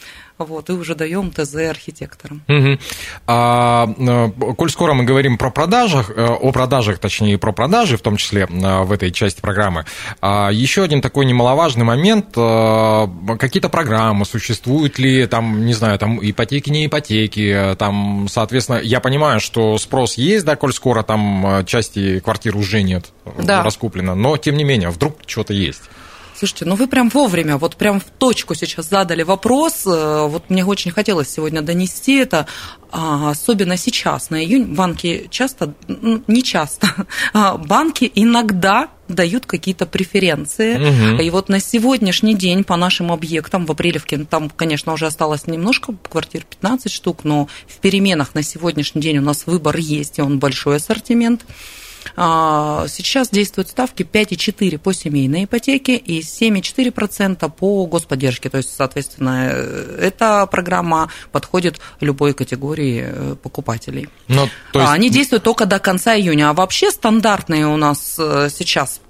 вот, 0.44 0.70
и 0.70 0.74
уже 0.74 0.96
даем 0.96 1.32
ТЗ 1.32 1.56
архитекторам. 1.70 2.42
Мгм. 2.48 2.80
А, 3.28 3.88
э, 3.98 4.54
коль 4.58 4.70
скоро 4.70 4.94
мы 4.94 5.04
говорим 5.04 5.38
про 5.38 5.52
продажах, 5.52 6.10
э, 6.10 6.26
о 6.26 6.52
продажах, 6.52 7.00
точнее, 7.00 7.38
про 7.38 7.52
продажи, 7.52 7.98
в 7.98 8.02
том 8.02 8.18
числе 8.18 8.48
э, 8.50 8.84
в 8.84 8.92
этой 8.92 9.12
части 9.12 9.42
программы, 9.42 9.86
а, 10.22 10.50
еще 10.52 10.84
один 10.84 11.02
такой 11.02 11.26
немаловажный 11.26 11.84
момент, 11.86 12.28
какие-то 13.40 13.70
программы 13.70 14.26
существуют 14.26 15.00
ли, 15.00 15.26
там, 15.28 15.66
не 15.66 15.74
знаю, 15.74 15.98
там 16.00 16.20
ипотеки, 16.22 16.70
не 16.70 16.86
ипотеки, 16.86 17.76
там, 17.78 18.28
соответственно, 18.30 18.80
я 18.82 19.00
понимаю, 19.00 19.40
что 19.40 19.78
спрос 19.78 20.16
есть, 20.16 20.46
да, 20.46 20.56
коль 20.56 20.74
скоро 20.74 21.04
там 21.04 21.66
части 21.66 22.20
квартир 22.20 22.56
уже 22.58 22.82
нет 22.82 23.12
Да. 23.38 23.64
раскуплено, 23.64 24.16
но, 24.16 24.38
тем 24.38 24.58
не 24.58 24.64
менее, 24.64 24.90
вдруг 24.90 25.18
что-то 25.26 25.54
есть. 25.54 25.84
Слушайте, 26.42 26.66
ну 26.66 26.74
вы 26.74 26.88
прям 26.88 27.10
вовремя, 27.10 27.58
вот 27.58 27.76
прям 27.76 28.00
в 28.00 28.06
точку 28.06 28.56
сейчас 28.56 28.90
задали 28.90 29.22
вопрос. 29.22 29.84
Э, 29.86 30.26
Вот 30.28 30.50
мне 30.50 30.66
очень 30.66 30.90
хотелось 30.90 31.30
сегодня 31.30 31.62
донести 31.62 32.16
это, 32.16 32.48
а, 32.92 33.30
особенно 33.30 33.78
сейчас, 33.78 34.32
на 34.32 34.44
июнь. 34.44 34.74
Банки 34.74 35.28
часто, 35.30 35.76
ну, 35.88 36.24
не 36.26 36.42
часто, 36.42 36.88
а, 37.34 37.58
банки 37.58 38.12
иногда 38.16 38.88
дают 39.08 39.46
какие-то 39.46 39.86
преференции. 39.86 40.78
Мгм. 40.78 41.22
И 41.22 41.30
вот 41.30 41.48
на 41.48 41.60
сегодняшний 41.60 42.34
день 42.34 42.64
по 42.64 42.76
нашим 42.76 43.12
объектам 43.12 43.68
в 43.68 43.72
Апрелевке, 43.72 44.18
ну, 44.18 44.26
там, 44.26 44.50
конечно, 44.50 44.94
уже 44.94 45.06
осталось 45.06 45.46
немножко, 45.46 45.94
квартир 46.10 46.44
15 46.50 46.92
штук, 46.92 47.20
но 47.24 47.50
в 47.68 47.78
переменах 47.82 48.34
на 48.34 48.42
сегодняшний 48.42 49.02
день 49.04 49.20
у 49.20 49.22
нас 49.22 49.46
выбор 49.46 49.78
есть, 49.78 50.18
и 50.18 50.24
он 50.24 50.40
большой 50.40 50.78
ассортимент. 50.78 51.46
А, 52.16 52.86
Сейчас 52.88 53.30
действуют 53.30 53.70
ставки 53.70 54.04
5,4 54.04 54.78
по 54.78 54.94
семейной 54.94 55.46
ипотеке 55.46 55.96
и 55.96 56.22
7,4% 56.22 57.50
по 57.52 57.86
господдержке. 57.86 58.50
То 58.50 58.58
есть, 58.58 58.76
соответственно, 58.76 59.50
э, 59.52 59.98
эта 60.02 60.46
программа 60.48 61.10
подходит 61.32 61.80
любой 62.00 62.34
категории 62.34 63.06
э, 63.06 63.36
покупателей. 63.42 64.10
Ну, 64.28 64.48
то 64.74 64.80
есть- 64.80 64.92
А 64.92 64.94
Они 64.94 65.10
действуют 65.10 65.44
только 65.44 65.66
до 65.66 65.80
конца 65.80 66.16
июня. 66.16 66.50
А 66.50 66.54
вообще 66.54 66.92
стандартные 66.92 67.68
у 67.68 67.78
нас 67.78 68.16
э, 68.20 68.50
сейчас 68.54 69.02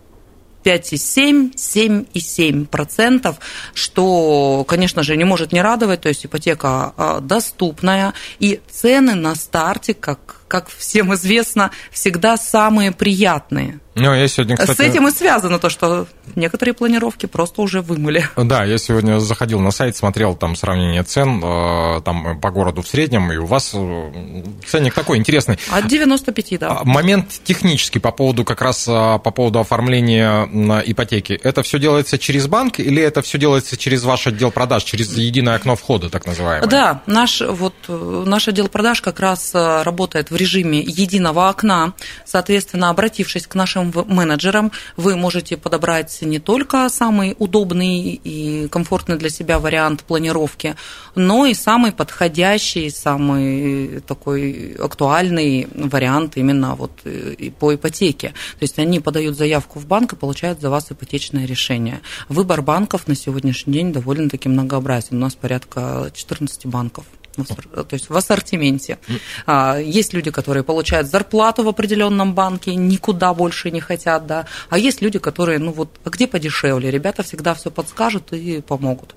5,7, 0.64 1.56
7,7%, 1.56 3.36
что, 3.74 4.64
конечно 4.68 5.04
же, 5.04 5.18
не 5.18 5.24
может 5.24 5.52
не 5.52 5.62
радовать, 5.62 6.02
то 6.02 6.10
есть 6.10 6.26
ипотека 6.26 6.94
а, 6.98 7.20
доступная, 7.20 8.14
и 8.40 8.60
цены 8.70 9.16
на 9.16 9.36
старте, 9.36 9.94
как 9.94 10.41
как 10.52 10.68
всем 10.68 11.14
известно, 11.14 11.72
всегда 11.92 12.36
самые 12.36 12.92
приятные. 12.92 13.80
Ну, 13.96 14.14
я 14.14 14.28
сегодня, 14.28 14.56
кстати... 14.56 14.78
С 14.78 14.80
этим 14.80 15.08
и 15.08 15.12
связано 15.12 15.60
то, 15.60 15.70
что 15.70 16.08
некоторые 16.36 16.74
планировки 16.74 17.26
просто 17.26 17.62
уже 17.62 17.82
вымыли. 17.82 18.26
Да, 18.38 18.64
я 18.64 18.78
сегодня 18.78 19.20
заходил 19.20 19.60
на 19.60 19.72
сайт, 19.72 19.98
смотрел 19.98 20.36
там 20.36 20.56
сравнение 20.56 21.04
цен 21.04 21.42
э, 21.44 22.02
там 22.04 22.40
по 22.40 22.52
городу 22.52 22.82
в 22.82 22.88
среднем, 22.88 23.32
и 23.32 23.38
у 23.38 23.46
вас 23.46 23.72
э, 23.74 24.44
ценник 24.66 24.94
такой 24.94 25.18
интересный. 25.18 25.58
От 25.70 25.88
95, 25.88 26.60
да. 26.60 26.68
А, 26.70 26.84
момент 26.86 27.28
технический 27.44 28.00
по 28.00 28.12
поводу 28.12 28.46
как 28.46 28.62
раз 28.62 28.88
э, 28.88 28.92
по 28.92 29.32
поводу 29.32 29.60
оформления 29.60 30.44
ипотеки. 30.86 31.34
Это 31.44 31.62
все 31.62 31.78
делается 31.78 32.18
через 32.18 32.48
банк 32.48 32.80
или 32.80 33.02
это 33.02 33.22
все 33.22 33.38
делается 33.38 33.76
через 33.76 34.04
ваш 34.04 34.28
отдел 34.28 34.52
продаж, 34.52 34.84
через 34.84 35.16
единое 35.18 35.56
окно 35.56 35.76
входа, 35.76 36.10
так 36.10 36.26
называемое? 36.26 36.70
Да, 36.70 37.02
наш, 37.08 37.42
вот, 37.42 37.76
наш 37.88 38.48
отдел 38.48 38.70
продаж 38.70 39.02
как 39.02 39.20
раз 39.20 39.52
работает 39.54 40.32
в 40.32 40.36
режиме 40.42 40.80
единого 40.80 41.50
окна. 41.50 41.94
Соответственно, 42.26 42.90
обратившись 42.90 43.48
к 43.48 43.56
нашим 43.56 43.94
менеджерам 44.08 44.72
вы 44.98 45.16
можете 45.16 45.58
подобрать 45.58 46.22
не 46.22 46.40
только 46.40 46.90
самый 46.90 47.36
удобный 47.40 48.20
и 48.24 48.68
комфортный 48.70 49.18
для 49.18 49.30
себя 49.30 49.60
вариант 49.60 50.04
планировки, 50.04 50.76
но 51.16 51.46
и 51.46 51.54
самый 51.54 51.92
подходящий, 51.92 52.90
самый 52.90 54.02
такой 54.08 54.76
актуальный 54.80 55.68
вариант 55.76 56.38
именно 56.38 56.76
вот 56.76 56.92
э, 57.06 57.52
по 57.60 57.74
ипотеке. 57.76 58.30
То 58.30 58.64
есть 58.64 58.80
они 58.80 59.00
подают 59.00 59.38
заявку 59.38 59.80
в 59.80 59.86
банк 59.86 60.14
и 60.14 60.16
получают 60.16 60.62
за 60.62 60.70
вас 60.70 60.92
ипотечное 60.92 61.46
решение. 61.46 62.00
Выбор 62.30 62.62
банков 62.62 63.08
на 63.08 63.16
сегодняшний 63.16 63.74
день 63.74 63.94
довольно-таки 63.94 64.50
многообразен. 64.50 65.18
У 65.18 65.20
нас 65.20 65.36
порядка 65.36 66.12
14 66.14 66.66
банков 66.66 67.06
то 67.36 67.88
есть 67.92 68.10
в 68.10 68.16
ассортименте. 68.16 69.00
А, 69.46 69.78
есть 69.78 70.14
люди, 70.14 70.32
которые 70.32 70.64
получают 70.64 71.08
зарплату 71.08 71.64
в 71.64 71.68
определенном 71.68 72.34
банке, 72.34 72.76
никуда 72.76 73.34
больше 73.34 73.72
не 73.72 73.80
хотят, 73.80 74.26
да. 74.26 74.46
А 74.70 74.78
есть 74.78 75.02
люди, 75.02 75.20
которые, 75.20 75.60
ну 75.60 75.72
вот, 75.72 76.00
а 76.04 76.10
где 76.10 76.28
подешевле? 76.28 76.92
Ребята 76.92 77.24
всегда 77.24 77.54
все 77.54 77.72
подскажут 77.72 78.34
и 78.34 78.62
помогут. 78.62 79.16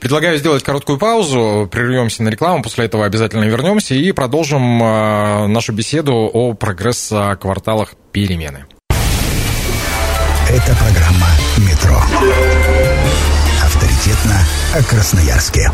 Предлагаю 0.00 0.38
сделать 0.38 0.62
короткую 0.62 0.98
паузу, 0.98 1.68
прервемся 1.70 2.22
на 2.22 2.28
рекламу, 2.28 2.62
после 2.62 2.86
этого 2.86 3.04
обязательно 3.04 3.44
вернемся 3.44 3.94
и 3.94 4.12
продолжим 4.12 4.82
а, 4.82 5.46
нашу 5.46 5.72
беседу 5.72 6.30
о 6.32 6.54
прогресс-кварталах 6.54 7.94
перемены. 8.12 8.66
Это 10.48 10.76
программа 10.76 11.28
«Метро». 11.58 11.96
Авторитетно 13.62 14.36
о 14.74 14.82
Красноярске. 14.82 15.70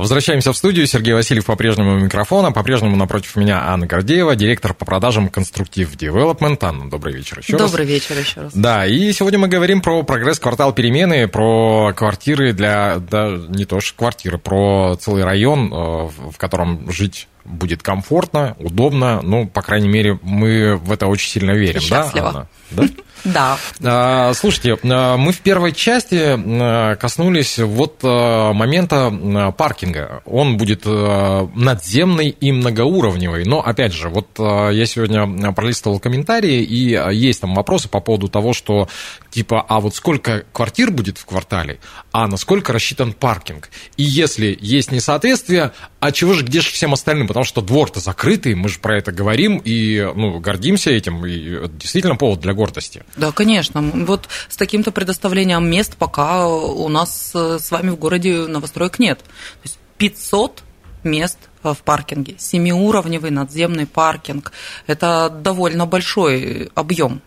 Возвращаемся 0.00 0.54
в 0.54 0.56
студию. 0.56 0.86
Сергей 0.86 1.12
Васильев 1.12 1.44
по-прежнему 1.44 1.92
у 1.92 1.98
микрофона. 1.98 2.52
По-прежнему 2.52 2.96
напротив 2.96 3.36
меня 3.36 3.66
Анна 3.66 3.86
Гордеева, 3.86 4.34
директор 4.34 4.72
по 4.72 4.86
продажам 4.86 5.28
Конструктив 5.28 5.94
Development. 5.94 6.56
Анна, 6.62 6.88
добрый 6.88 7.12
вечер 7.12 7.40
еще 7.40 7.58
Добрый 7.58 7.84
раз. 7.84 7.88
вечер 7.88 8.18
еще 8.18 8.40
раз. 8.40 8.54
Да, 8.54 8.86
и 8.86 9.12
сегодня 9.12 9.38
мы 9.38 9.48
говорим 9.48 9.82
про 9.82 10.02
прогресс-квартал 10.02 10.72
перемены, 10.72 11.28
про 11.28 11.92
квартиры 11.94 12.54
для, 12.54 12.96
да, 12.96 13.38
не 13.48 13.66
то 13.66 13.80
что 13.80 13.94
квартиры, 13.98 14.38
про 14.38 14.96
целый 14.98 15.22
район, 15.22 15.70
э, 15.70 16.08
в 16.30 16.38
котором 16.38 16.90
жить 16.90 17.28
будет 17.44 17.82
комфортно, 17.82 18.56
удобно. 18.58 19.20
Ну, 19.22 19.46
по 19.48 19.60
крайней 19.60 19.88
мере, 19.88 20.18
мы 20.22 20.76
в 20.76 20.92
это 20.92 21.08
очень 21.08 21.28
сильно 21.28 21.50
верим, 21.50 21.82
да, 21.90 22.10
Анна? 22.14 22.48
Да. 22.70 22.84
Да. 23.24 23.58
А, 23.82 24.32
слушайте, 24.34 24.78
а, 24.82 25.16
мы 25.16 25.32
в 25.32 25.40
первой 25.40 25.72
части 25.72 26.36
а, 26.36 26.96
коснулись 26.96 27.58
вот 27.58 28.02
момента 28.02 29.52
паркинга. 29.56 30.22
Он 30.24 30.56
будет 30.56 30.84
надземный 30.84 32.28
и 32.28 32.52
многоуровневый. 32.52 33.44
Но, 33.44 33.60
опять 33.60 33.92
же, 33.92 34.08
вот 34.08 34.28
я 34.38 34.86
сегодня 34.86 35.52
пролистывал 35.52 36.00
комментарии, 36.00 36.62
и 36.62 36.98
есть 37.14 37.40
там 37.40 37.54
вопросы 37.54 37.88
по 37.88 38.00
поводу 38.00 38.28
того, 38.28 38.52
что 38.52 38.88
типа, 39.30 39.64
а 39.68 39.80
вот 39.80 39.94
сколько 39.94 40.44
квартир 40.52 40.90
будет 40.90 41.18
в 41.18 41.24
квартале, 41.24 41.78
а 42.12 42.26
на 42.26 42.36
сколько 42.36 42.72
рассчитан 42.72 43.12
паркинг? 43.12 43.70
И 43.96 44.02
если 44.02 44.56
есть 44.60 44.92
несоответствие, 44.92 45.72
а 46.00 46.12
чего 46.12 46.34
же, 46.34 46.44
где 46.44 46.60
же 46.60 46.70
всем 46.70 46.92
остальным? 46.92 47.28
Потому 47.28 47.44
что 47.44 47.60
двор-то 47.60 48.00
закрытый, 48.00 48.54
мы 48.54 48.68
же 48.68 48.78
про 48.78 48.98
это 48.98 49.12
говорим 49.12 49.60
и 49.64 50.10
ну, 50.14 50.40
гордимся 50.40 50.90
этим, 50.90 51.24
и 51.26 51.50
это 51.54 51.68
действительно 51.68 52.16
повод 52.16 52.40
для 52.40 52.52
гордости. 52.52 53.04
Да, 53.16 53.32
конечно. 53.32 53.82
Вот 53.82 54.28
с 54.48 54.56
таким-то 54.56 54.92
предоставлением 54.92 55.68
мест 55.68 55.96
пока 55.96 56.46
у 56.46 56.88
нас 56.88 57.32
э, 57.34 57.58
с 57.60 57.70
вами 57.70 57.90
в 57.90 57.96
городе 57.96 58.46
новостроек 58.46 58.98
нет. 58.98 59.18
То 59.18 59.60
есть 59.64 59.78
500 59.98 60.62
мест 61.02 61.38
в 61.62 61.76
паркинге, 61.84 62.36
семиуровневый 62.38 63.30
надземный 63.30 63.86
паркинг. 63.86 64.52
Это 64.86 65.28
довольно 65.28 65.86
большой 65.86 66.70
объем. 66.74 67.20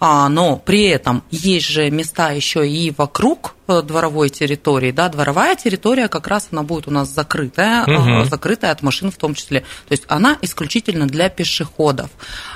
А, 0.00 0.28
но 0.28 0.56
при 0.56 0.86
этом 0.86 1.22
есть 1.30 1.66
же 1.66 1.90
места 1.90 2.30
еще 2.30 2.68
и 2.68 2.92
вокруг 2.96 3.54
Э, 3.61 3.61
дворовой 3.66 4.28
территории, 4.28 4.90
да, 4.90 5.08
дворовая 5.08 5.54
территория 5.56 6.08
как 6.08 6.26
раз 6.26 6.48
она 6.50 6.62
будет 6.62 6.88
у 6.88 6.90
нас 6.90 7.08
закрытая, 7.08 7.84
угу. 7.84 8.24
закрытая 8.24 8.72
от 8.72 8.82
машин 8.82 9.10
в 9.10 9.16
том 9.16 9.34
числе. 9.34 9.60
То 9.60 9.92
есть 9.92 10.04
она 10.08 10.36
исключительно 10.42 11.06
для 11.06 11.28
пешеходов. 11.28 12.10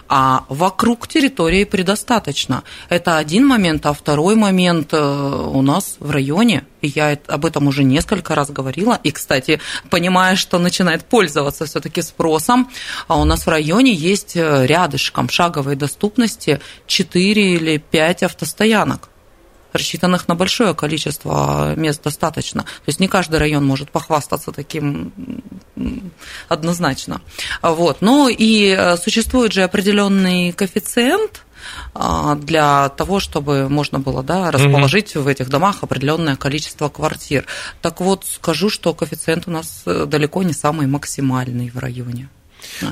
А 0.09 0.45
вокруг 0.49 1.09
территории 1.09 1.65
предостаточно. 1.65 2.65
Это 2.89 3.19
один 3.19 3.47
момент, 3.47 3.87
а 3.87 3.93
второй 3.93 4.35
момент 4.35 4.93
э, 4.93 4.99
у 4.99 5.63
нас 5.63 5.97
в 6.01 6.11
районе, 6.11 6.65
и 6.81 6.89
я 6.89 7.19
об 7.27 7.47
этом 7.47 7.67
уже 7.67 7.85
несколько 7.85 8.35
раз 8.35 8.51
говорила, 8.51 8.99
и, 9.03 9.11
кстати, 9.11 9.61
понимая, 9.91 10.37
что 10.37 10.59
начинает 10.59 11.05
пользоваться 11.05 11.67
все-таки 11.67 12.03
спросом, 12.03 12.71
а 13.09 13.19
у 13.21 13.25
нас 13.25 13.47
в 13.47 13.49
районе 13.49 13.93
есть 13.93 14.37
рядышком 14.37 15.29
шаговой 15.29 15.77
доступности 15.77 16.61
4 16.87 17.55
или 17.55 17.79
5 17.79 18.25
автостоянок 18.25 19.09
рассчитанных 19.77 20.29
на 20.29 20.35
большое 20.35 20.75
количество 20.75 21.75
мест 21.77 22.03
достаточно. 22.03 22.63
То 22.63 22.89
есть 22.89 23.01
не 23.01 23.09
каждый 23.09 23.39
район 23.39 23.65
может 23.65 23.91
похвастаться 23.91 24.53
таким 24.53 25.13
однозначно. 26.49 27.21
Вот. 27.63 28.01
Но 28.01 28.29
и 28.29 28.69
э, 28.69 28.97
существует 28.97 29.53
же 29.53 29.63
определенный 29.63 30.53
коэффициент, 30.53 31.43
а, 31.95 32.35
для 32.35 32.89
того, 32.91 33.21
чтобы 33.21 33.69
можно 33.69 33.99
было 33.99 34.23
да, 34.23 34.51
расположить 34.51 35.15
mm-hmm. 35.15 35.23
в 35.23 35.29
этих 35.29 35.49
домах 35.49 35.83
определенное 35.83 36.37
количество 36.37 36.89
квартир. 36.89 37.47
Так 37.83 38.01
вот, 38.01 38.25
скажу, 38.25 38.71
что 38.71 38.95
коэффициент 38.95 39.45
у 39.47 39.51
нас 39.51 39.83
э, 39.87 40.07
далеко 40.07 40.43
не 40.43 40.53
самый 40.53 40.87
максимальный 40.87 41.71
в 41.71 41.79
районе. 41.79 42.29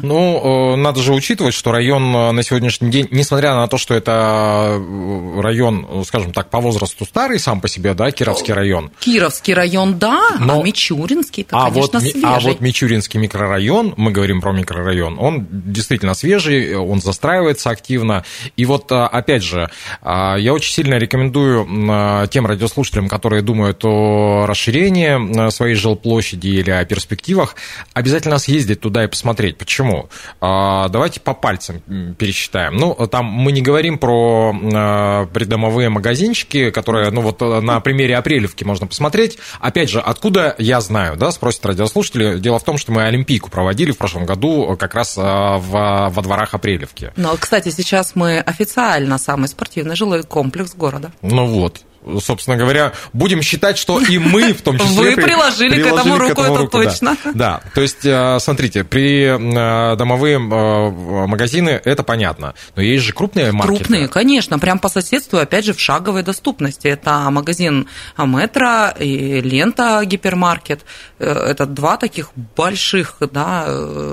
Ну, 0.02 0.74
э, 0.74 0.76
надо 0.76 1.00
же 1.00 1.12
учитывать, 1.12 1.54
что 1.54 1.72
район 1.72 2.14
э, 2.14 2.30
на 2.32 2.42
сегодняшний 2.42 2.90
день, 2.90 3.08
несмотря 3.10 3.54
на 3.54 3.66
то, 3.68 3.78
что 3.78 3.94
это 3.94 4.78
э, 4.78 5.40
район, 5.40 6.04
скажем 6.06 6.32
так, 6.32 6.50
по 6.50 6.60
возрасту 6.60 7.04
старый 7.04 7.38
сам 7.38 7.60
по 7.60 7.68
себе, 7.68 7.94
да, 7.94 8.10
Кировский 8.10 8.54
район. 8.54 8.90
Кировский 9.00 9.54
район, 9.54 9.98
да, 9.98 10.30
а 10.34 10.38
Но... 10.38 10.60
а 10.60 10.62
Мичуринский, 10.62 11.46
а 11.50 11.70
конечно, 11.70 11.98
вот, 11.98 12.02
свежий. 12.02 12.22
А 12.24 12.40
вот 12.40 12.60
Мичуринский 12.60 13.20
микрорайон, 13.20 13.94
мы 13.96 14.10
говорим 14.10 14.40
про 14.40 14.52
микрорайон, 14.52 15.16
он 15.18 15.46
действительно 15.50 16.14
свежий, 16.14 16.76
он 16.76 17.00
застраивается 17.00 17.70
активно. 17.70 18.24
И 18.56 18.64
вот, 18.64 18.90
опять 18.90 19.42
же, 19.42 19.70
я 20.02 20.52
очень 20.52 20.72
сильно 20.72 20.94
рекомендую 20.94 22.28
тем 22.28 22.46
радиослушателям, 22.46 23.08
которые 23.08 23.42
думают 23.42 23.84
о 23.84 24.46
расширении 24.46 25.50
своей 25.50 25.74
жилплощади 25.74 26.48
или 26.48 26.70
о 26.70 26.84
перспективах, 26.84 27.56
обязательно 27.92 28.38
съездить 28.38 28.80
туда 28.80 29.04
и 29.04 29.06
посмотреть 29.06 29.56
Почему? 29.64 30.10
А, 30.42 30.88
давайте 30.88 31.20
по 31.20 31.32
пальцам 31.32 31.80
пересчитаем. 32.18 32.76
Ну, 32.76 32.94
там 33.10 33.24
мы 33.24 33.50
не 33.50 33.62
говорим 33.62 33.96
про 33.96 34.54
а, 34.54 35.26
придомовые 35.26 35.88
магазинчики, 35.88 36.70
которые, 36.70 37.10
ну, 37.10 37.22
вот 37.22 37.40
э, 37.40 37.60
на 37.60 37.80
примере 37.80 38.16
Апрелевки 38.16 38.62
можно 38.62 38.86
посмотреть. 38.86 39.38
Опять 39.60 39.88
же, 39.88 40.00
откуда 40.00 40.54
я 40.58 40.82
знаю, 40.82 41.16
да, 41.16 41.30
спросят 41.30 41.64
радиослушатели. 41.64 42.38
Дело 42.38 42.58
в 42.58 42.64
том, 42.64 42.76
что 42.76 42.92
мы 42.92 43.04
Олимпийку 43.04 43.50
проводили 43.50 43.92
в 43.92 43.96
прошлом 43.96 44.26
году 44.26 44.76
как 44.78 44.94
раз 44.94 45.16
а, 45.16 45.56
в, 45.56 46.10
во 46.14 46.22
дворах 46.22 46.52
Апрелевки. 46.52 47.10
Ну, 47.16 47.34
кстати, 47.40 47.70
сейчас 47.70 48.14
мы 48.14 48.40
официально 48.40 49.16
самый 49.16 49.48
спортивный 49.48 49.96
жилой 49.96 50.24
комплекс 50.24 50.74
города. 50.74 51.10
Ну 51.22 51.46
вот, 51.46 51.80
собственно 52.20 52.56
говоря, 52.56 52.92
будем 53.12 53.42
считать, 53.42 53.78
что 53.78 54.00
и 54.00 54.18
мы 54.18 54.52
в 54.52 54.62
том 54.62 54.78
числе... 54.78 55.16
Вы 55.16 55.16
приложили, 55.16 55.82
к 55.82 55.86
этому 55.86 56.18
руку, 56.18 56.34
к 56.34 56.38
этому 56.38 56.54
это 56.54 56.66
точно. 56.66 57.16
Да. 57.24 57.32
да, 57.34 57.60
то 57.74 57.80
есть, 57.80 58.04
э, 58.04 58.38
смотрите, 58.40 58.84
при 58.84 59.24
э, 59.24 59.96
домовые 59.96 60.36
э, 60.36 61.26
магазины 61.26 61.80
это 61.84 62.02
понятно, 62.02 62.54
но 62.76 62.82
есть 62.82 63.04
же 63.04 63.12
крупные 63.12 63.52
маркеты. 63.52 63.84
Крупные, 63.84 64.08
конечно, 64.08 64.58
прям 64.58 64.78
по 64.78 64.88
соседству, 64.88 65.38
опять 65.38 65.64
же, 65.64 65.74
в 65.74 65.80
шаговой 65.80 66.22
доступности. 66.22 66.88
Это 66.88 67.28
магазин 67.30 67.88
Метро 68.18 68.90
и 68.98 69.40
Лента 69.40 70.02
гипермаркет. 70.04 70.84
Это 71.18 71.66
два 71.66 71.96
таких 71.96 72.30
больших 72.56 73.16
да, 73.32 73.66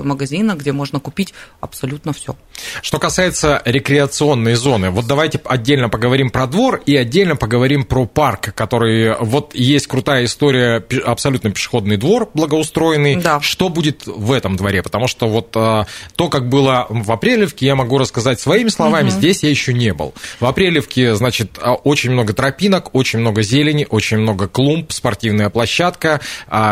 магазина, 0.04 0.52
где 0.54 0.72
можно 0.72 1.00
купить 1.00 1.34
абсолютно 1.60 2.12
все. 2.12 2.36
Что 2.82 2.98
касается 2.98 3.62
рекреационной 3.64 4.54
зоны, 4.54 4.90
вот 4.90 5.06
давайте 5.06 5.40
отдельно 5.44 5.88
поговорим 5.88 6.30
про 6.30 6.46
двор 6.46 6.82
и 6.86 6.96
отдельно 6.96 7.36
поговорим 7.36 7.81
поговорим 7.82 7.84
про 7.84 8.06
парк, 8.06 8.54
который... 8.54 9.16
Вот 9.20 9.54
есть 9.54 9.86
крутая 9.86 10.24
история, 10.24 10.84
абсолютно 11.04 11.50
пешеходный 11.50 11.96
двор 11.96 12.30
благоустроенный. 12.34 13.16
Да. 13.16 13.40
Что 13.40 13.68
будет 13.68 14.06
в 14.06 14.32
этом 14.32 14.56
дворе? 14.56 14.82
Потому 14.82 15.08
что 15.08 15.28
вот 15.28 15.50
то, 15.50 15.86
как 16.30 16.48
было 16.48 16.86
в 16.88 17.10
Апрелевке, 17.12 17.66
я 17.66 17.74
могу 17.74 17.98
рассказать 17.98 18.40
своими 18.40 18.68
словами, 18.68 19.08
угу. 19.08 19.16
здесь 19.16 19.42
я 19.42 19.50
еще 19.50 19.72
не 19.72 19.92
был. 19.92 20.14
В 20.40 20.46
Апрелевке, 20.46 21.14
значит, 21.14 21.58
очень 21.84 22.10
много 22.10 22.32
тропинок, 22.32 22.94
очень 22.94 23.18
много 23.20 23.42
зелени, 23.42 23.86
очень 23.88 24.18
много 24.18 24.48
клумб, 24.48 24.92
спортивная 24.92 25.50
площадка, 25.50 26.20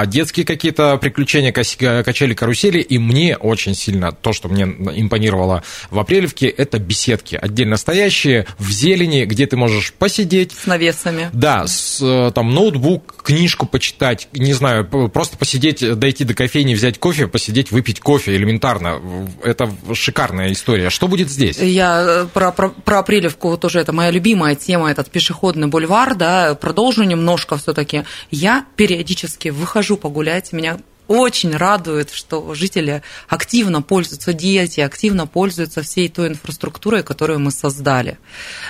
детские 0.06 0.46
какие-то 0.46 0.96
приключения, 0.96 1.52
качели, 1.52 2.34
карусели, 2.34 2.80
и 2.80 2.98
мне 2.98 3.36
очень 3.36 3.74
сильно 3.74 4.12
то, 4.12 4.32
что 4.32 4.48
мне 4.48 4.62
импонировало 4.64 5.62
в 5.90 5.98
Апрелевке, 5.98 6.48
это 6.48 6.78
беседки, 6.78 7.38
отдельно 7.40 7.76
стоящие, 7.76 8.46
в 8.58 8.70
зелени, 8.70 9.24
где 9.24 9.46
ты 9.46 9.56
можешь 9.56 9.92
посидеть. 9.92 10.52
С 10.52 10.66
навесами. 11.04 11.30
Да, 11.32 11.66
с, 11.66 12.00
э, 12.02 12.30
там 12.32 12.54
ноутбук, 12.54 13.22
книжку 13.22 13.66
почитать, 13.66 14.28
не 14.32 14.52
знаю, 14.52 14.84
просто 14.84 15.36
посидеть, 15.36 15.98
дойти 15.98 16.24
до 16.24 16.34
кофейни, 16.34 16.74
взять 16.74 16.98
кофе, 16.98 17.26
посидеть, 17.26 17.70
выпить 17.70 18.00
кофе 18.00 18.34
элементарно. 18.36 19.00
Это 19.42 19.70
шикарная 19.94 20.52
история. 20.52 20.90
Что 20.90 21.08
будет 21.08 21.30
здесь? 21.30 21.58
Я 21.58 22.02
э, 22.02 22.26
про, 22.32 22.52
про, 22.52 22.70
про 22.70 22.98
Апрелевку 23.00 23.56
тоже, 23.56 23.80
это 23.80 23.92
моя 23.92 24.10
любимая 24.10 24.54
тема, 24.54 24.90
этот 24.90 25.10
пешеходный 25.10 25.68
бульвар, 25.68 26.14
да, 26.14 26.54
продолжу 26.54 27.02
немножко 27.04 27.56
все 27.56 27.72
таки 27.72 28.04
Я 28.30 28.64
периодически 28.76 29.48
выхожу 29.48 29.96
погулять, 29.96 30.52
меня 30.52 30.78
очень 31.10 31.56
радует, 31.56 32.12
что 32.12 32.54
жители 32.54 33.02
активно 33.28 33.82
пользуются, 33.82 34.32
дети 34.32 34.78
активно 34.78 35.26
пользуются 35.26 35.82
всей 35.82 36.08
той 36.08 36.28
инфраструктурой, 36.28 37.02
которую 37.02 37.40
мы 37.40 37.50
создали. 37.50 38.16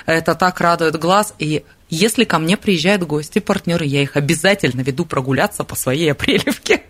Это 0.06 0.34
так 0.34 0.58
радует 0.62 0.98
глаз, 0.98 1.34
и 1.38 1.64
если 1.90 2.24
ко 2.24 2.38
мне 2.38 2.56
приезжают 2.56 3.02
гости, 3.02 3.40
партнеры, 3.40 3.84
я 3.84 4.02
их 4.02 4.16
обязательно 4.16 4.80
веду 4.80 5.04
прогуляться 5.04 5.64
по 5.64 5.74
своей 5.74 6.12
Апрелевке. 6.12 6.82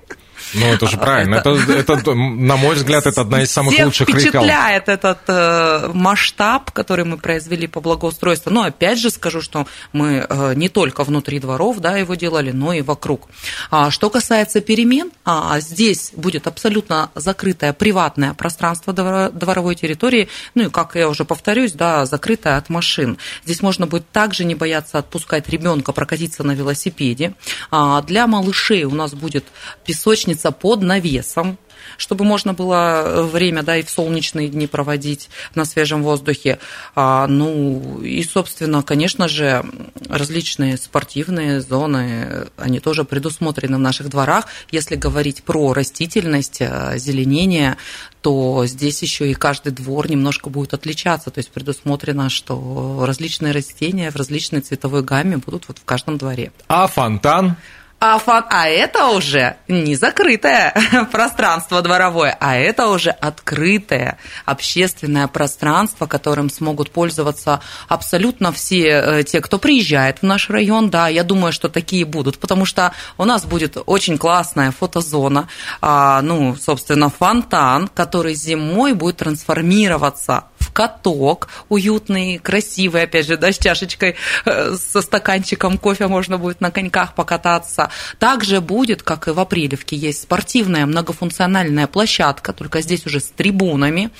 Ну, 0.54 0.66
это 0.66 0.86
же 0.88 0.96
правильно. 0.96 1.36
Это, 1.36 1.50
это, 1.50 1.92
это 1.94 2.14
на 2.14 2.56
мой 2.56 2.74
взгляд, 2.74 3.06
это 3.06 3.20
одна 3.20 3.42
из 3.42 3.50
самых 3.50 3.74
Всех 3.74 3.86
лучших 3.86 4.08
впечатляет 4.08 4.88
этот 4.88 5.18
э, 5.28 5.90
масштаб, 5.92 6.70
который 6.70 7.04
мы 7.04 7.18
произвели 7.18 7.66
по 7.66 7.80
благоустройству. 7.80 8.50
Но 8.50 8.62
опять 8.62 8.98
же 8.98 9.10
скажу, 9.10 9.40
что 9.40 9.66
мы 9.92 10.26
э, 10.28 10.54
не 10.54 10.68
только 10.68 11.04
внутри 11.04 11.38
дворов 11.38 11.78
да, 11.78 11.96
его 11.96 12.14
делали, 12.14 12.50
но 12.50 12.72
и 12.72 12.82
вокруг. 12.82 13.28
А, 13.70 13.90
что 13.90 14.10
касается 14.10 14.60
перемен, 14.60 15.10
а, 15.24 15.60
здесь 15.60 16.12
будет 16.16 16.46
абсолютно 16.46 17.10
закрытое 17.14 17.72
приватное 17.72 18.34
пространство 18.34 18.92
дворовой 18.92 19.74
территории, 19.74 20.28
ну 20.54 20.66
и, 20.66 20.70
как 20.70 20.94
я 20.96 21.08
уже 21.08 21.24
повторюсь, 21.24 21.72
да, 21.72 22.06
закрытое 22.06 22.56
от 22.56 22.68
машин. 22.68 23.18
Здесь 23.44 23.62
можно 23.62 23.86
будет 23.86 24.10
также 24.10 24.44
не 24.44 24.54
бояться 24.54 24.98
отпускать 24.98 25.48
ребенка 25.48 25.92
прокатиться 25.92 26.42
на 26.42 26.52
велосипеде. 26.52 27.34
А, 27.70 28.02
для 28.02 28.26
малышей 28.26 28.84
у 28.84 28.94
нас 28.94 29.14
будет 29.14 29.44
песочница 29.84 30.39
находиться 30.40 30.50
под 30.52 30.82
навесом, 30.82 31.58
чтобы 31.96 32.24
можно 32.24 32.52
было 32.52 33.02
э, 33.04 33.22
время, 33.22 33.62
да, 33.62 33.76
и 33.76 33.82
в 33.82 33.90
солнечные 33.90 34.48
дни 34.48 34.66
проводить 34.66 35.30
на 35.54 35.64
свежем 35.64 36.02
воздухе. 36.02 36.58
А, 36.94 37.26
ну, 37.26 38.00
и, 38.02 38.22
собственно, 38.22 38.82
конечно 38.82 39.28
же, 39.28 39.64
различные 40.08 40.76
спортивные 40.76 41.60
зоны, 41.60 42.46
они 42.56 42.80
тоже 42.80 43.04
предусмотрены 43.04 43.76
в 43.76 43.80
наших 43.80 44.08
дворах. 44.08 44.46
Если 44.70 44.96
говорить 44.96 45.42
про 45.42 45.72
растительность, 45.72 46.60
э, 46.60 46.98
зеленение, 46.98 47.76
то 48.20 48.66
здесь 48.66 49.02
еще 49.02 49.30
и 49.30 49.34
каждый 49.34 49.72
двор 49.72 50.10
немножко 50.10 50.50
будет 50.50 50.74
отличаться. 50.74 51.30
То 51.30 51.38
есть 51.38 51.50
предусмотрено, 51.50 52.28
что 52.28 53.04
различные 53.06 53.52
растения 53.52 54.10
в 54.10 54.16
различной 54.16 54.60
цветовой 54.60 55.02
гамме 55.02 55.38
будут 55.38 55.68
вот 55.68 55.78
в 55.78 55.84
каждом 55.84 56.18
дворе. 56.18 56.52
А 56.68 56.86
фонтан? 56.86 57.56
А, 58.02 58.18
фан... 58.18 58.44
а 58.48 58.66
это 58.66 59.08
уже 59.08 59.56
не 59.68 59.94
закрытое 59.94 60.74
пространство 61.12 61.82
дворовое, 61.82 62.34
а 62.40 62.56
это 62.56 62.88
уже 62.88 63.10
открытое 63.10 64.16
общественное 64.46 65.28
пространство, 65.28 66.06
которым 66.06 66.48
смогут 66.48 66.90
пользоваться 66.92 67.60
абсолютно 67.88 68.52
все 68.52 68.88
э, 68.88 69.24
те, 69.24 69.42
кто 69.42 69.58
приезжает 69.58 70.20
в 70.20 70.22
наш 70.22 70.48
район. 70.48 70.88
Да, 70.88 71.08
я 71.08 71.24
думаю, 71.24 71.52
что 71.52 71.68
такие 71.68 72.06
будут, 72.06 72.38
потому 72.38 72.64
что 72.64 72.94
у 73.18 73.26
нас 73.26 73.44
будет 73.44 73.76
очень 73.84 74.16
классная 74.16 74.70
фотозона, 74.70 75.48
а, 75.82 76.22
ну, 76.22 76.56
собственно, 76.56 77.10
фонтан, 77.10 77.88
который 77.88 78.32
зимой 78.32 78.94
будет 78.94 79.18
трансформироваться 79.18 80.44
каток 80.72 81.48
уютный, 81.68 82.38
красивый, 82.38 83.02
опять 83.02 83.26
же, 83.26 83.36
да, 83.36 83.52
с 83.52 83.58
чашечкой, 83.58 84.16
э, 84.44 84.74
со 84.76 85.02
стаканчиком 85.02 85.78
кофе 85.78 86.06
можно 86.06 86.38
будет 86.38 86.60
на 86.60 86.70
коньках 86.70 87.14
покататься. 87.14 87.89
Также 88.18 88.60
будет, 88.60 89.02
как 89.02 89.28
и 89.28 89.30
в 89.30 89.40
Апрелевке, 89.40 89.96
есть 89.96 90.22
спортивная 90.22 90.86
многофункциональная 90.86 91.86
площадка, 91.86 92.52
только 92.52 92.80
здесь 92.82 93.06
уже 93.06 93.20
с 93.20 93.24
трибунами, 93.24 94.10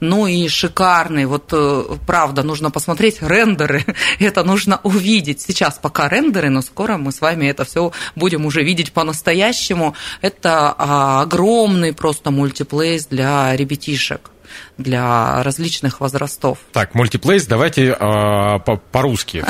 ну 0.00 0.26
и 0.26 0.48
шикарный, 0.48 1.26
вот 1.26 1.50
э, 1.52 1.84
правда, 2.06 2.42
нужно 2.42 2.70
посмотреть 2.70 3.22
рендеры, 3.22 3.84
это 4.18 4.44
нужно 4.44 4.80
увидеть. 4.82 5.40
Сейчас 5.40 5.78
пока 5.78 6.08
рендеры, 6.08 6.50
но 6.50 6.62
скоро 6.62 6.96
мы 6.96 7.12
с 7.12 7.20
вами 7.20 7.46
это 7.46 7.64
все 7.64 7.92
будем 8.16 8.46
уже 8.46 8.62
видеть 8.62 8.92
по-настоящему. 8.92 9.94
Это 10.20 10.74
а, 10.76 11.22
огромный 11.22 11.92
просто 11.92 12.30
мультиплейс 12.30 13.06
для 13.06 13.56
ребятишек 13.56 14.30
для 14.78 15.42
различных 15.42 16.00
возрастов. 16.00 16.58
Так, 16.72 16.94
мультиплейс, 16.94 17.46
давайте 17.46 17.96
э, 17.98 18.58
по-русски 18.92 19.44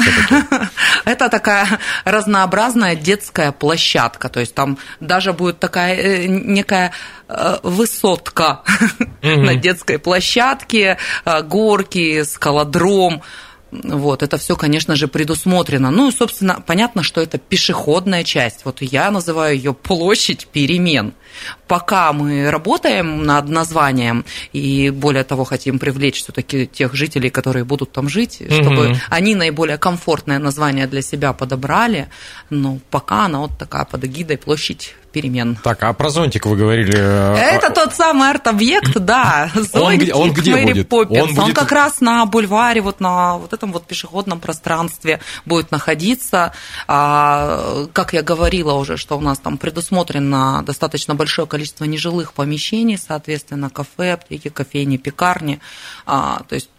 Это 1.05 1.29
такая 1.29 1.79
разнообразная 2.05 2.95
детская 2.95 3.53
площадка, 3.53 4.29
то 4.29 4.41
есть 4.41 4.55
там 4.55 4.79
даже 5.01 5.33
будет 5.33 5.59
такая 5.59 5.97
э, 5.97 6.27
некая 6.27 6.93
э, 7.29 7.59
высотка 7.63 8.63
на 9.23 9.55
детской 9.55 9.99
площадке, 9.99 10.99
э, 11.25 11.43
горки, 11.43 12.23
скалодром, 12.25 13.23
вот, 13.73 14.23
это 14.23 14.37
все, 14.37 14.57
конечно 14.57 14.97
же, 14.97 15.07
предусмотрено. 15.07 15.91
Ну 15.91 16.11
собственно, 16.11 16.63
понятно, 16.67 17.03
что 17.03 17.21
это 17.21 17.39
пешеходная 17.39 18.25
часть. 18.25 18.65
Вот 18.65 18.83
я 18.83 19.11
называю 19.11 19.55
ее 19.55 19.75
площадь 19.75 20.49
перемен. 20.49 21.15
Пока 21.67 22.13
мы 22.13 22.51
работаем 22.51 23.25
над 23.25 23.49
названием 23.49 24.25
и, 24.53 24.91
более 24.91 25.25
того, 25.25 25.45
хотим 25.45 25.79
привлечь 25.79 26.23
все-таки 26.23 26.67
тех 26.67 26.95
жителей, 26.95 27.31
которые 27.31 27.65
будут 27.65 27.93
там 27.93 28.09
жить, 28.09 28.43
чтобы 28.51 28.91
угу. 28.91 28.97
они 29.09 29.35
наиболее 29.35 29.79
комфортное 29.79 30.39
название 30.39 30.87
для 30.87 31.03
себя 31.03 31.33
подобрали, 31.33 32.09
но 32.51 32.79
пока 32.91 33.27
она 33.27 33.41
вот 33.41 33.59
такая 33.59 33.85
под 33.85 34.05
эгидой 34.05 34.39
площадь 34.39 34.95
перемен. 35.11 35.57
Так, 35.63 35.83
а 35.83 35.93
про 35.93 36.09
зонтик 36.11 36.47
вы 36.47 36.57
говорили? 36.57 36.95
Э, 36.97 37.35
Это 37.35 37.69
а... 37.69 37.71
тот 37.71 37.95
самый 37.95 38.31
арт-объект, 38.31 38.97
да, 38.99 39.51
зонтик 39.55 40.15
он, 40.15 40.23
он 40.23 40.33
где 40.33 40.53
Мэри 40.53 40.73
будет? 40.73 40.89
Поппинс. 40.89 41.23
Он, 41.23 41.29
будет... 41.35 41.39
он 41.39 41.55
как 41.55 41.73
раз 41.73 42.01
на 42.01 42.25
бульваре, 42.27 42.81
вот 42.81 43.01
на 43.01 43.37
вот 43.37 43.53
этом 43.53 43.73
вот 43.73 43.87
пешеходном 43.87 44.41
пространстве 44.41 45.21
будет 45.45 45.71
находиться. 45.71 46.53
А, 46.87 47.87
как 47.93 48.13
я 48.13 48.23
говорила 48.23 48.75
уже, 48.75 48.97
что 48.97 49.19
у 49.19 49.21
нас 49.21 49.39
там 49.39 49.59
предусмотрено 49.59 50.63
достаточно 50.65 51.15
большое 51.21 51.47
количество 51.47 51.85
нежилых 51.85 52.33
помещений, 52.33 52.97
соответственно, 52.97 53.69
кафе, 53.69 54.15
аптеки, 54.15 54.49
кофейни, 54.49 54.97
пекарни. 54.97 55.61
А, 56.07 56.45
то 56.49 56.55
есть 56.55 56.71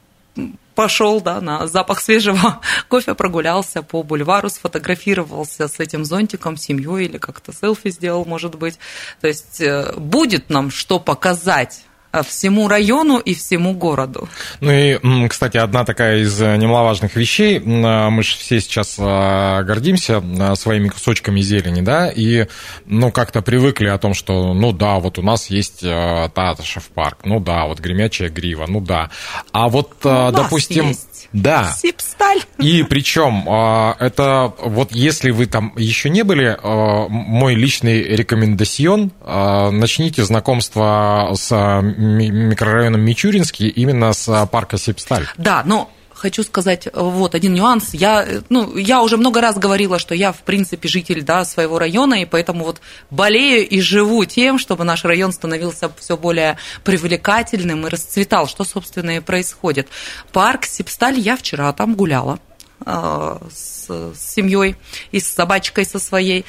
пошел 0.73 1.21
да, 1.21 1.39
на 1.41 1.67
запах 1.67 2.01
свежего 2.01 2.59
кофе, 2.87 3.13
прогулялся 3.13 3.83
по 3.83 4.01
бульвару, 4.01 4.49
сфотографировался 4.49 5.67
с 5.67 5.79
этим 5.79 6.05
зонтиком, 6.05 6.57
семьей 6.57 7.05
или 7.05 7.19
как-то 7.19 7.53
селфи 7.53 7.91
сделал, 7.91 8.25
может 8.25 8.55
быть. 8.55 8.79
То 9.19 9.27
есть 9.27 9.61
э, 9.61 9.93
будет 9.95 10.49
нам 10.49 10.71
что 10.71 10.99
показать 10.99 11.83
всему 12.27 12.67
району 12.67 13.19
и 13.19 13.33
всему 13.33 13.73
городу. 13.73 14.27
Ну 14.59 14.71
и, 14.71 15.27
кстати, 15.27 15.57
одна 15.57 15.85
такая 15.85 16.19
из 16.19 16.41
э, 16.41 16.57
немаловажных 16.57 17.15
вещей, 17.15 17.59
э, 17.59 18.09
мы 18.09 18.23
же 18.23 18.37
все 18.37 18.59
сейчас 18.59 18.97
гордимся 18.97 20.21
своими 20.55 20.89
кусочками 20.89 21.41
зелени, 21.41 21.81
да, 21.81 22.09
и, 22.09 22.47
ну, 22.85 23.11
как-то 23.11 23.41
привыкли 23.41 23.87
о 23.87 23.97
том, 23.97 24.13
что, 24.13 24.53
ну 24.53 24.71
да, 24.71 24.99
вот 24.99 25.17
у 25.17 25.21
нас 25.21 25.49
есть 25.49 25.81
Татышев 25.81 26.89
парк, 26.89 27.19
ну 27.23 27.39
да, 27.39 27.65
вот 27.65 27.79
Гремячая 27.79 28.29
грива, 28.29 28.65
ну 28.67 28.81
да. 28.81 29.09
А 29.51 29.69
вот, 29.69 29.93
у 30.03 30.31
допустим... 30.31 30.93
Да. 31.33 31.71
Сипсталь. 31.77 32.41
И 32.57 32.83
причем 32.83 33.45
а, 33.47 33.95
это 33.99 34.53
вот 34.59 34.91
если 34.91 35.31
вы 35.31 35.45
там 35.45 35.73
еще 35.77 36.09
не 36.09 36.23
были, 36.23 36.57
а, 36.61 37.07
мой 37.07 37.55
личный 37.55 38.03
рекомендацион, 38.03 39.11
а, 39.21 39.71
начните 39.71 40.23
знакомство 40.23 41.31
с 41.33 41.81
микрорайоном 41.81 43.01
Мичуринский 43.01 43.67
именно 43.67 44.13
с 44.13 44.47
парка 44.51 44.77
Сипсталь. 44.77 45.25
Да, 45.37 45.63
но 45.65 45.89
хочу 46.21 46.43
сказать 46.43 46.87
вот 46.93 47.33
один 47.33 47.55
нюанс. 47.55 47.93
Я, 47.93 48.27
ну, 48.49 48.77
я 48.77 49.01
уже 49.01 49.17
много 49.17 49.41
раз 49.41 49.57
говорила, 49.57 49.97
что 49.97 50.13
я, 50.13 50.31
в 50.31 50.43
принципе, 50.43 50.87
житель 50.87 51.23
да, 51.23 51.43
своего 51.45 51.79
района, 51.79 52.21
и 52.21 52.25
поэтому 52.25 52.63
вот 52.63 52.79
болею 53.09 53.67
и 53.67 53.81
живу 53.81 54.23
тем, 54.25 54.59
чтобы 54.59 54.83
наш 54.83 55.03
район 55.03 55.31
становился 55.31 55.91
все 55.99 56.15
более 56.17 56.57
привлекательным 56.83 57.87
и 57.87 57.89
расцветал, 57.89 58.47
что, 58.47 58.63
собственно, 58.63 59.17
и 59.17 59.19
происходит. 59.19 59.87
Парк 60.31 60.65
Сипсталь, 60.65 61.17
я 61.17 61.35
вчера 61.35 61.73
там 61.73 61.95
гуляла 61.95 62.39
э, 62.85 63.37
с, 63.51 63.87
с 63.89 64.19
семьей 64.19 64.75
и 65.11 65.19
с 65.19 65.27
собачкой 65.27 65.85
со 65.85 65.97
своей. 65.97 66.45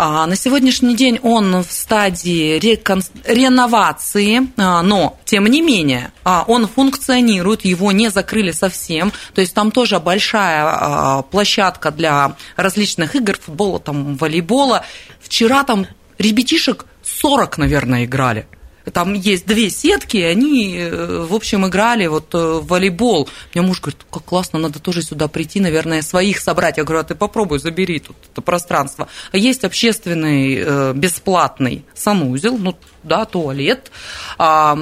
А, 0.00 0.28
на 0.28 0.36
сегодняшний 0.36 0.94
день 0.94 1.18
он 1.24 1.64
в 1.64 1.72
стадии 1.72 2.56
рекон... 2.60 3.02
реновации, 3.24 4.48
а, 4.56 4.80
но, 4.80 5.18
тем 5.24 5.46
не 5.46 5.60
менее, 5.60 6.12
а, 6.22 6.44
он 6.46 6.68
функционирует, 6.68 7.64
его 7.64 7.90
не 7.90 8.08
закрыли 8.08 8.52
совсем. 8.52 9.12
То 9.34 9.40
есть 9.40 9.54
там 9.54 9.72
тоже 9.72 9.98
большая 9.98 11.22
площадка 11.32 11.90
для 11.90 12.36
различных 12.54 13.16
игр, 13.16 13.36
футбола, 13.44 13.80
там, 13.80 14.14
волейбола. 14.14 14.84
Вчера 15.20 15.64
там 15.64 15.88
ребятишек 16.16 16.86
40, 17.02 17.58
наверное, 17.58 18.04
играли 18.04 18.46
там 18.90 19.14
есть 19.14 19.46
две 19.46 19.70
сетки, 19.70 20.16
и 20.16 20.22
они, 20.22 20.76
э, 20.78 21.26
в 21.28 21.34
общем, 21.34 21.66
играли 21.66 22.06
вот 22.06 22.34
э, 22.34 22.38
в 22.38 22.66
волейбол. 22.66 23.28
Мне 23.54 23.62
муж 23.62 23.80
говорит, 23.80 24.00
как 24.10 24.24
классно, 24.24 24.58
надо 24.58 24.78
тоже 24.78 25.02
сюда 25.02 25.28
прийти, 25.28 25.60
наверное, 25.60 26.02
своих 26.02 26.40
собрать. 26.40 26.76
Я 26.76 26.84
говорю, 26.84 27.00
а 27.00 27.04
ты 27.04 27.14
попробуй, 27.14 27.58
забери 27.58 27.98
тут 27.98 28.16
это 28.32 28.40
пространство. 28.40 29.08
А 29.32 29.36
есть 29.36 29.64
общественный 29.64 30.58
э, 30.58 30.92
бесплатный 30.94 31.84
санузел, 31.94 32.58
ну, 32.58 32.76
да, 33.02 33.24
туалет, 33.24 33.90
а, 34.38 34.78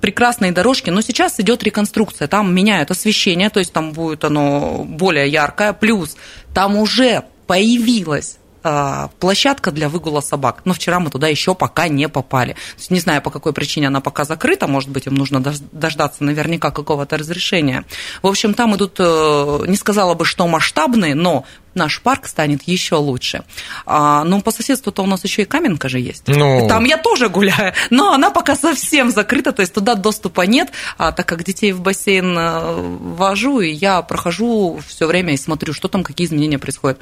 прекрасные 0.00 0.52
дорожки, 0.52 0.90
но 0.90 1.00
сейчас 1.02 1.38
идет 1.40 1.62
реконструкция, 1.62 2.26
там 2.26 2.54
меняют 2.54 2.90
освещение, 2.90 3.50
то 3.50 3.60
есть 3.60 3.72
там 3.72 3.92
будет 3.92 4.24
оно 4.24 4.84
более 4.84 5.28
яркое, 5.28 5.72
плюс 5.72 6.16
там 6.52 6.76
уже 6.76 7.24
появилась 7.46 8.38
а, 8.66 9.10
площадка 9.20 9.70
для 9.70 9.90
выгула 9.90 10.22
собак. 10.22 10.62
Но 10.64 10.72
вчера 10.72 10.98
мы 10.98 11.10
туда 11.10 11.28
еще 11.28 11.54
пока 11.54 11.88
не 11.88 12.08
попали. 12.08 12.56
не 12.88 12.98
знаю, 12.98 13.20
по 13.20 13.30
какой 13.30 13.52
причине 13.52 13.88
она 13.88 14.00
пока 14.00 14.24
закрыта. 14.24 14.66
Может 14.66 14.88
быть, 14.88 15.06
им 15.06 15.14
нужно 15.14 15.40
дождаться 15.40 16.24
наверняка 16.24 16.70
какого-то 16.70 17.18
разрешения. 17.18 17.84
В 18.22 18.26
общем, 18.26 18.54
там 18.54 18.74
идут, 18.74 18.96
э, 18.98 19.64
не 19.66 19.76
сказала 19.76 20.14
бы, 20.14 20.24
что 20.24 20.48
масштабные, 20.48 21.14
но 21.14 21.44
наш 21.74 22.00
парк 22.00 22.26
станет 22.26 22.62
еще 22.62 22.96
лучше. 22.96 23.44
А, 23.84 24.24
ну, 24.24 24.40
по 24.40 24.50
соседству-то 24.50 25.02
у 25.02 25.06
нас 25.06 25.24
еще 25.24 25.42
и 25.42 25.44
Каменка 25.44 25.88
же 25.88 26.00
есть. 26.00 26.26
Ну... 26.26 26.66
Там 26.68 26.84
я 26.84 26.96
тоже 26.96 27.28
гуляю, 27.28 27.74
но 27.90 28.12
она 28.12 28.30
пока 28.30 28.56
совсем 28.56 29.10
закрыта, 29.10 29.52
то 29.52 29.60
есть 29.60 29.74
туда 29.74 29.94
доступа 29.94 30.42
нет, 30.42 30.70
а, 30.96 31.12
так 31.12 31.26
как 31.26 31.44
детей 31.44 31.72
в 31.72 31.80
бассейн 31.80 32.36
э, 32.38 32.74
вожу, 32.76 33.60
и 33.60 33.70
я 33.70 34.02
прохожу 34.02 34.80
все 34.86 35.06
время 35.06 35.34
и 35.34 35.36
смотрю, 35.36 35.72
что 35.72 35.88
там, 35.88 36.02
какие 36.02 36.26
изменения 36.26 36.58
происходят. 36.58 36.98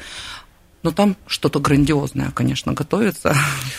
Но 0.82 0.90
там 0.90 1.16
что-то 1.28 1.60
грандиозное, 1.60 2.32
конечно, 2.32 2.72
готовится. 2.72 3.36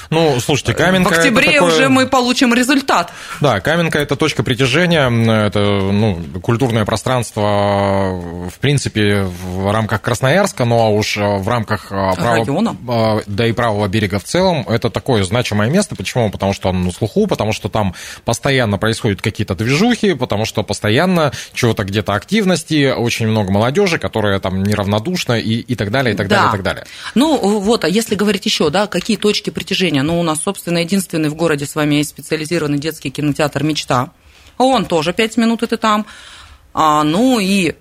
Ну, 0.10 0.40
слушайте, 0.40 0.74
Каменка... 0.74 1.10
В 1.10 1.18
октябре 1.18 1.54
такое... 1.54 1.74
уже 1.74 1.90
мы 1.90 2.08
получим 2.08 2.54
результат. 2.54 3.12
Да, 3.42 3.60
Каменка– 3.60 4.00
это 4.00 4.16
точка 4.16 4.44
притяжения, 4.44 5.10
это 5.48 5.60
ну, 5.60 6.22
культурное 6.42 6.86
пространство, 6.86 8.22
в 8.50 8.58
принципе, 8.60 9.24
в 9.24 9.72
рамках 9.72 10.02
Красноярска, 10.02 10.64
ну 10.64 10.80
а 10.80 10.90
уж 10.90 11.18
в 11.18 11.48
рамках 11.48 11.88
а, 11.90 12.16
права... 12.16 12.76
А, 12.88 13.22
да 13.26 13.48
и 13.48 13.52
правого 13.52 13.88
берега 13.88 14.20
в 14.20 14.24
целом, 14.24 14.66
это 14.70 14.90
такое 14.90 15.24
значимое 15.24 15.70
место. 15.70 15.96
Почему? 15.96 16.32
Потому 16.32 16.54
что 16.54 16.70
оно 16.70 16.80
на 16.80 16.92
слуху, 16.92 17.28
потому 17.28 17.52
что 17.52 17.68
там 17.68 17.96
постоянно 18.24 18.78
происходят 18.78 19.22
какие-то 19.22 19.56
движухи, 19.56 20.14
потому 20.14 20.46
что 20.46 20.64
постоянно 20.64 21.34
чего-то 21.54 21.84
где-то 21.84 22.14
активности, 22.14 22.94
очень 22.96 23.28
много 23.28 23.52
молодежи, 23.52 24.00
которая 24.00 24.40
там 24.40 24.64
неравнодушна 24.64 25.34
и, 25.34 25.56
и 25.56 25.76
так 25.76 25.92
далее, 25.92 26.14
и 26.14 26.18
так 26.18 26.28
да. 26.28 26.36
далее, 26.36 26.50
и 26.50 26.52
так 26.52 26.64
далее. 26.64 26.86
Ну, 27.16 27.38
вот, 27.60 27.84
а 27.84 27.90
если 27.90 28.16
говорить 28.16 28.46
еще, 28.46 28.70
да, 28.70 28.88
какие 28.88 29.18
точки 29.18 29.50
притяжения? 29.50 30.04
Ну, 30.04 30.20
у 30.20 30.24
нас, 30.24 30.42
собственно, 30.42 30.80
единственный 30.80 31.30
в 31.30 31.36
городе 31.36 31.66
с 31.66 31.76
вами 31.76 31.96
есть 31.96 32.12
специализированный 32.12 32.80
детский 32.80 33.10
кинотеатр 33.10 33.64
«Мечта». 33.64 34.12
Он 34.58 34.86
тоже 34.86 35.14
пять 35.14 35.38
минут 35.38 35.64
это 35.64 35.78
там. 35.78 36.06
А, 36.74 37.04
ну 37.04 37.40
и 37.40 37.76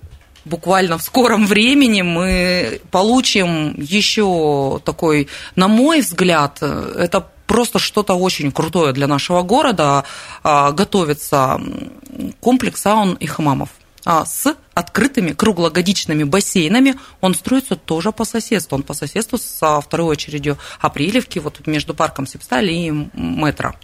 буквально 0.44 0.98
в 0.98 1.02
скором 1.02 1.46
времени 1.46 2.02
мы 2.02 2.80
получим 2.90 3.74
еще 3.78 4.80
такой, 4.84 5.28
на 5.56 5.68
мой 5.68 6.00
взгляд, 6.00 6.62
это 6.62 7.28
просто 7.46 7.78
что-то 7.78 8.14
очень 8.14 8.50
крутое 8.50 8.92
для 8.92 9.06
нашего 9.06 9.42
города. 9.42 10.04
А, 10.42 10.72
готовится 10.72 11.60
комплекс 12.40 12.80
саун 12.80 13.14
и 13.14 13.26
хамамов. 13.26 13.68
А, 14.04 14.24
с 14.24 14.56
открытыми 14.74 15.32
круглогодичными 15.32 16.24
бассейнами. 16.24 16.96
Он 17.20 17.34
строится 17.34 17.76
тоже 17.76 18.10
по 18.10 18.24
соседству. 18.24 18.76
Он 18.76 18.82
по 18.82 18.94
соседству 18.94 19.38
со 19.38 19.80
второй 19.80 20.08
очередью 20.08 20.58
Апрелевки, 20.80 21.38
вот 21.38 21.64
между 21.66 21.94
парком 21.94 22.26
Сепстали 22.26 22.72
и 22.72 22.90
Метро. 22.90 23.74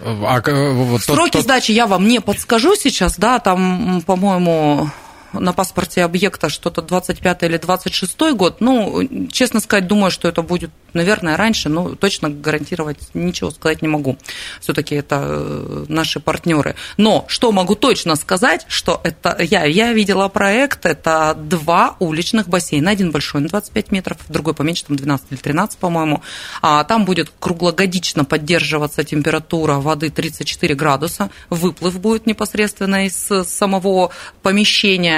А, 0.00 0.40
вот 0.72 1.02
Сроки 1.02 1.32
тот, 1.32 1.42
сдачи 1.42 1.72
я 1.72 1.86
вам 1.86 2.06
не 2.06 2.20
подскажу 2.20 2.76
сейчас, 2.76 3.16
да, 3.16 3.38
там, 3.38 4.02
по-моему, 4.06 4.90
на 5.32 5.52
паспорте 5.52 6.04
объекта 6.04 6.48
что-то 6.48 6.82
25 6.82 7.42
или 7.42 7.56
26 7.56 8.32
год. 8.34 8.60
Ну, 8.60 9.28
честно 9.30 9.60
сказать, 9.60 9.86
думаю, 9.86 10.10
что 10.10 10.28
это 10.28 10.42
будет, 10.42 10.70
наверное, 10.92 11.36
раньше, 11.36 11.68
но 11.68 11.94
точно 11.94 12.30
гарантировать 12.30 12.98
ничего 13.14 13.50
сказать 13.50 13.82
не 13.82 13.88
могу. 13.88 14.16
Все-таки 14.60 14.94
это 14.94 15.20
э, 15.22 15.84
наши 15.88 16.20
партнеры. 16.20 16.76
Но 16.96 17.24
что 17.28 17.52
могу 17.52 17.74
точно 17.74 18.16
сказать, 18.16 18.64
что 18.68 19.00
это 19.04 19.36
я, 19.40 19.64
я 19.64 19.92
видела 19.92 20.28
проект, 20.28 20.86
это 20.86 21.34
два 21.36 21.96
уличных 21.98 22.48
бассейна, 22.48 22.90
один 22.90 23.10
большой 23.10 23.40
на 23.40 23.48
25 23.48 23.92
метров, 23.92 24.18
другой 24.28 24.54
поменьше, 24.54 24.84
там 24.84 24.96
12 24.96 25.26
или 25.30 25.38
13, 25.38 25.78
по-моему. 25.78 26.22
А 26.62 26.84
там 26.84 27.04
будет 27.04 27.30
круглогодично 27.38 28.24
поддерживаться 28.24 29.04
температура 29.04 29.74
воды 29.74 30.10
34 30.10 30.74
градуса, 30.74 31.30
выплыв 31.50 32.00
будет 32.00 32.26
непосредственно 32.26 33.06
из 33.06 33.30
самого 33.46 34.10
помещения, 34.42 35.17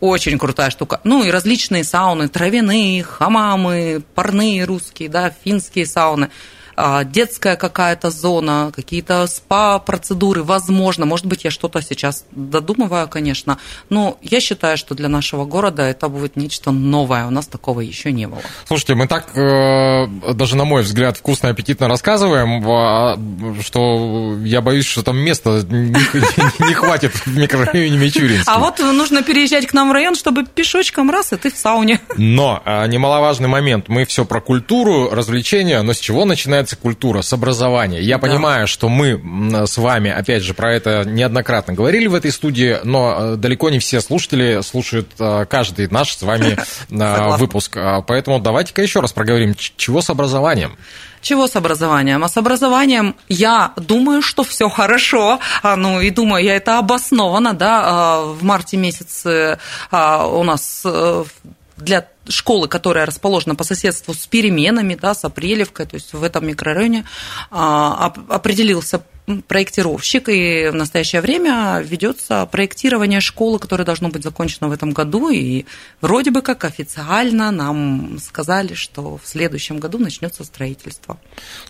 очень 0.00 0.38
крутая 0.38 0.70
штука. 0.70 1.00
Ну 1.04 1.24
и 1.24 1.30
различные 1.30 1.84
сауны, 1.84 2.28
травяные, 2.28 3.02
хамамы, 3.02 4.02
парные 4.14 4.64
русские, 4.64 5.08
да, 5.08 5.30
финские 5.30 5.86
сауны. 5.86 6.30
А, 6.80 7.02
детская 7.02 7.56
какая-то 7.56 8.10
зона, 8.10 8.70
какие-то 8.74 9.26
спа-процедуры, 9.26 10.44
возможно. 10.44 11.06
Может 11.06 11.26
быть, 11.26 11.42
я 11.42 11.50
что-то 11.50 11.82
сейчас 11.82 12.24
додумываю, 12.30 13.08
конечно, 13.08 13.58
но 13.90 14.16
я 14.22 14.40
считаю, 14.40 14.78
что 14.78 14.94
для 14.94 15.08
нашего 15.08 15.44
города 15.44 15.82
это 15.82 16.08
будет 16.08 16.36
нечто 16.36 16.70
новое. 16.70 17.26
У 17.26 17.30
нас 17.30 17.48
такого 17.48 17.80
еще 17.80 18.12
не 18.12 18.28
было. 18.28 18.42
Слушайте, 18.68 18.94
мы 18.94 19.08
так, 19.08 19.36
э, 19.36 20.06
даже 20.34 20.56
на 20.56 20.64
мой 20.64 20.82
взгляд, 20.82 21.16
вкусно 21.16 21.48
и 21.48 21.50
аппетитно 21.50 21.88
рассказываем, 21.88 22.62
а, 22.68 23.18
что 23.60 24.36
я 24.44 24.60
боюсь, 24.60 24.86
что 24.86 25.02
там 25.02 25.18
места 25.18 25.64
не 25.68 26.74
хватит 26.74 27.12
в 27.12 27.36
микрорайоне 27.36 27.98
Мичуринский. 27.98 28.44
А 28.46 28.60
вот 28.60 28.78
нужно 28.78 29.24
переезжать 29.24 29.66
к 29.66 29.72
нам 29.72 29.88
в 29.88 29.92
район, 29.92 30.14
чтобы 30.14 30.44
пешочком 30.46 31.10
раз, 31.10 31.32
и 31.32 31.36
ты 31.36 31.50
в 31.50 31.56
сауне. 31.56 32.00
Но 32.16 32.62
а, 32.64 32.86
немаловажный 32.86 33.48
момент. 33.48 33.88
Мы 33.88 34.04
все 34.04 34.24
про 34.24 34.40
культуру, 34.40 35.10
развлечения, 35.10 35.82
но 35.82 35.92
с 35.92 35.98
чего 35.98 36.24
начинается 36.24 36.67
начинается 36.68 36.76
культура 36.76 37.22
с 37.22 37.32
образования. 37.32 38.00
Я 38.00 38.18
да. 38.18 38.26
понимаю, 38.26 38.66
что 38.66 38.88
мы 38.88 39.66
с 39.66 39.78
вами, 39.78 40.10
опять 40.10 40.42
же, 40.42 40.54
про 40.54 40.74
это 40.74 41.04
неоднократно 41.06 41.74
говорили 41.74 42.06
в 42.06 42.14
этой 42.14 42.30
студии, 42.30 42.78
но 42.84 43.16
э, 43.18 43.36
далеко 43.36 43.70
не 43.70 43.78
все 43.78 44.00
слушатели 44.00 44.60
слушают 44.62 45.08
э, 45.18 45.46
каждый 45.48 45.88
наш 45.88 46.16
с 46.16 46.22
вами 46.22 46.58
э, 46.90 47.36
выпуск. 47.36 47.76
А, 47.76 48.02
поэтому 48.02 48.38
давайте-ка 48.38 48.82
еще 48.82 49.00
раз 49.00 49.12
проговорим, 49.12 49.54
чего 49.76 50.00
с 50.00 50.10
образованием. 50.10 50.76
Чего 51.20 51.46
с 51.46 51.56
образованием? 51.56 52.22
А 52.22 52.28
с 52.28 52.36
образованием 52.36 53.14
я 53.28 53.72
думаю, 53.76 54.22
что 54.22 54.44
все 54.44 54.68
хорошо. 54.68 55.40
А, 55.62 55.76
ну 55.76 56.00
и 56.00 56.10
думаю, 56.10 56.44
я 56.44 56.56
это 56.56 56.78
обосновано, 56.78 57.54
да. 57.54 57.82
А, 57.84 58.24
в 58.24 58.42
марте 58.44 58.76
месяце 58.76 59.58
у 59.90 60.44
нас 60.44 60.86
для 61.78 62.08
школы, 62.28 62.68
которая 62.68 63.06
расположена 63.06 63.54
по 63.54 63.64
соседству 63.64 64.14
с 64.14 64.26
переменами, 64.26 64.94
да, 65.00 65.14
с 65.14 65.24
Апрелевкой, 65.24 65.86
то 65.86 65.94
есть 65.94 66.12
в 66.12 66.22
этом 66.22 66.46
микрорайоне, 66.46 67.04
а, 67.50 68.12
определился 68.28 69.02
проектировщик, 69.46 70.28
и 70.28 70.68
в 70.70 70.74
настоящее 70.74 71.20
время 71.20 71.80
ведется 71.84 72.46
проектирование 72.46 73.20
школы, 73.20 73.58
которая 73.58 73.84
должно 73.84 74.08
быть 74.08 74.22
закончено 74.22 74.68
в 74.68 74.72
этом 74.72 74.92
году, 74.92 75.30
и 75.30 75.64
вроде 76.00 76.30
бы 76.30 76.42
как 76.42 76.64
официально 76.64 77.50
нам 77.50 78.18
сказали, 78.20 78.74
что 78.74 79.18
в 79.22 79.26
следующем 79.26 79.78
году 79.78 79.98
начнется 79.98 80.44
строительство. 80.44 81.18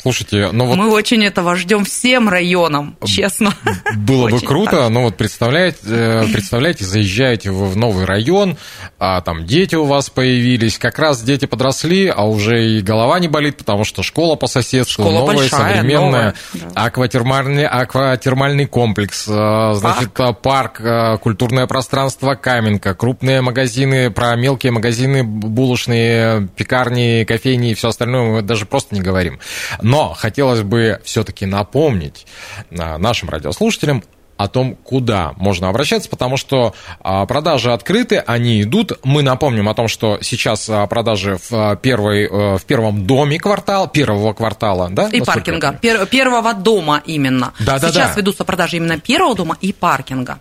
Слушайте, 0.01 0.51
ну 0.53 0.67
вот... 0.67 0.77
Мы 0.77 0.91
очень 0.91 1.25
этого 1.25 1.57
ждем 1.57 1.85
всем 1.85 2.29
районам, 2.29 2.97
честно. 3.05 3.55
Было 3.97 4.29
бы 4.29 4.41
круто, 4.41 4.89
но 4.89 5.03
вот 5.03 5.17
представляете, 5.17 5.79
э, 5.85 6.25
представляете, 6.33 6.85
заезжаете 6.85 7.51
вы 7.51 7.67
в 7.67 7.77
новый 7.77 8.05
район, 8.05 8.57
а 8.99 9.21
там 9.21 9.47
дети 9.47 9.75
у 9.75 9.85
вас 9.85 10.11
появились, 10.11 10.79
как 10.79 10.99
раз 10.99 11.23
дети 11.23 11.47
подросли, 11.47 12.09
а 12.09 12.25
уже 12.25 12.65
и 12.65 12.81
голова 12.81 13.19
не 13.19 13.29
болит, 13.29 13.57
потому 13.57 13.85
что 13.85 14.03
школа 14.03 14.37
по 14.37 14.47
соседству, 14.47 15.03
школа 15.03 15.21
новая, 15.21 15.37
большая, 15.37 15.75
современная, 15.75 16.35
новая, 16.53 16.71
да. 16.75 16.85
акватермальная 16.85 17.48
акватермальный, 17.49 17.67
акватермальный 17.67 18.67
комплекс, 18.67 19.27
э, 19.29 19.75
значит, 19.75 20.13
парк. 20.13 20.41
парк, 20.41 20.81
э, 20.81 21.19
культурное 21.19 21.67
пространство 21.67 22.35
Каменка, 22.35 22.95
крупные 22.95 23.41
магазины, 23.41 24.11
про 24.11 24.37
мелкие 24.37 24.73
магазины, 24.73 25.23
булочные, 25.23 26.49
пекарни, 26.57 27.25
кофейни 27.25 27.71
и 27.71 27.75
все 27.75 27.89
остальное 27.89 28.23
мы 28.23 28.43
даже 28.43 28.67
просто 28.67 28.95
не 28.95 29.01
говорим. 29.01 29.41
Но 29.83 30.15
хотелось 30.15 30.63
бы 30.63 31.01
все-таки 31.05 31.47
напомнить 31.47 32.27
э, 32.71 32.97
нашим 32.99 33.31
радиослушателям 33.31 34.03
о 34.39 34.47
том, 34.47 34.77
куда 34.77 35.33
можно 35.37 35.69
обращаться, 35.69 36.09
потому 36.09 36.37
что 36.37 36.73
а, 37.01 37.27
продажи 37.27 37.73
открыты, 37.73 38.19
они 38.19 38.63
идут. 38.63 38.93
Мы 39.03 39.23
напомним 39.23 39.69
о 39.69 39.75
том, 39.75 39.89
что 39.89 40.19
сейчас 40.23 40.71
а, 40.71 40.87
продажи 40.87 41.37
в, 41.37 41.53
а, 41.53 41.77
первой, 41.77 42.27
э, 42.27 42.57
в 42.57 42.65
первом 42.65 43.05
доме 43.05 43.39
квартала, 43.41 43.89
первого 43.89 44.33
квартала, 44.33 44.89
да? 44.91 45.09
И 45.09 45.21
паркинга. 45.21 45.73
Пер, 45.73 46.07
первого 46.07 46.55
дома 46.55 47.03
именно. 47.05 47.53
Да, 47.59 47.81
да, 47.81 47.89
сейчас 47.89 48.11
да. 48.11 48.15
ведутся 48.15 48.45
продажи 48.45 48.77
именно 48.77 48.99
первого 49.01 49.35
дома 49.35 49.57
и 49.61 49.73
паркинга. 49.73 50.39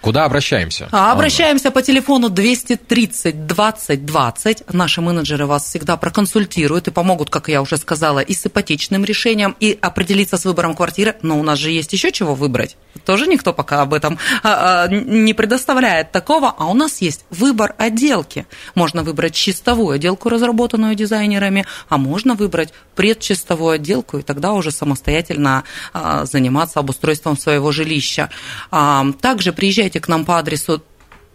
Куда 0.00 0.24
обращаемся? 0.24 0.88
А, 0.92 1.12
обращаемся 1.12 1.70
по 1.70 1.82
телефону 1.82 2.30
230 2.30 3.46
20 3.46 4.06
20. 4.06 4.72
Наши 4.72 5.00
менеджеры 5.02 5.44
вас 5.44 5.64
всегда 5.64 5.96
проконсультируют 5.98 6.88
и 6.88 6.90
помогут, 6.90 7.28
как 7.28 7.48
я 7.48 7.60
уже 7.60 7.76
сказала, 7.76 8.20
и 8.20 8.32
с 8.32 8.46
ипотечным 8.46 9.04
решением, 9.04 9.54
и 9.60 9.78
определиться 9.80 10.38
с 10.38 10.46
выбором 10.46 10.74
квартиры. 10.74 11.16
Но 11.20 11.38
у 11.38 11.42
нас 11.42 11.58
же 11.58 11.70
есть 11.70 11.92
еще 11.92 12.12
чего 12.12 12.34
выбрать. 12.34 12.76
Тоже 13.04 13.26
никто 13.26 13.52
пока 13.52 13.82
об 13.82 13.92
этом 13.92 14.18
а, 14.42 14.84
а, 14.84 14.88
не 14.88 15.34
предоставляет 15.34 16.12
такого. 16.12 16.54
А 16.56 16.66
у 16.66 16.74
нас 16.74 17.02
есть 17.02 17.26
выбор 17.28 17.74
отделки. 17.76 18.46
Можно 18.74 19.02
выбрать 19.02 19.34
чистовую 19.34 19.96
отделку, 19.96 20.30
разработанную 20.30 20.94
дизайнерами, 20.94 21.66
а 21.90 21.98
можно 21.98 22.34
выбрать 22.34 22.72
предчистовую 22.94 23.72
отделку, 23.72 24.18
и 24.18 24.22
тогда 24.22 24.52
уже 24.52 24.70
самостоятельно 24.70 25.64
а, 25.92 26.24
заниматься 26.24 26.80
обустройством 26.80 27.36
своего 27.36 27.70
жилища. 27.70 28.30
Также 28.70 29.52
приезжайте 29.52 29.89
к 29.98 30.08
нам 30.08 30.24
по 30.24 30.38
адресу 30.38 30.82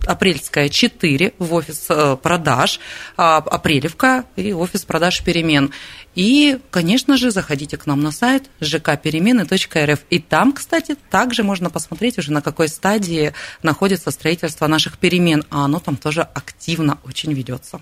Апрельская 0.05 0.69
4 0.69 1.33
в 1.39 1.53
офис 1.53 1.87
э, 1.89 2.17
продаж, 2.21 2.79
а, 3.17 3.37
Апрелевка 3.37 4.25
и 4.35 4.53
офис 4.53 4.85
продаж 4.85 5.23
перемен. 5.23 5.71
И, 6.15 6.59
конечно 6.71 7.17
же, 7.17 7.29
заходите 7.29 7.77
к 7.77 7.85
нам 7.85 8.01
на 8.01 8.11
сайт 8.11 8.45
жкперемены.рф. 8.61 9.99
И 10.09 10.19
там, 10.19 10.53
кстати, 10.53 10.95
также 11.09 11.43
можно 11.43 11.69
посмотреть 11.69 12.17
уже, 12.17 12.31
на 12.31 12.41
какой 12.41 12.69
стадии 12.69 13.33
находится 13.61 14.11
строительство 14.11 14.67
наших 14.67 14.97
перемен. 14.97 15.43
А 15.49 15.65
оно 15.65 15.79
там 15.79 15.97
тоже 15.97 16.21
активно 16.21 16.97
очень 17.05 17.33
ведется. 17.33 17.81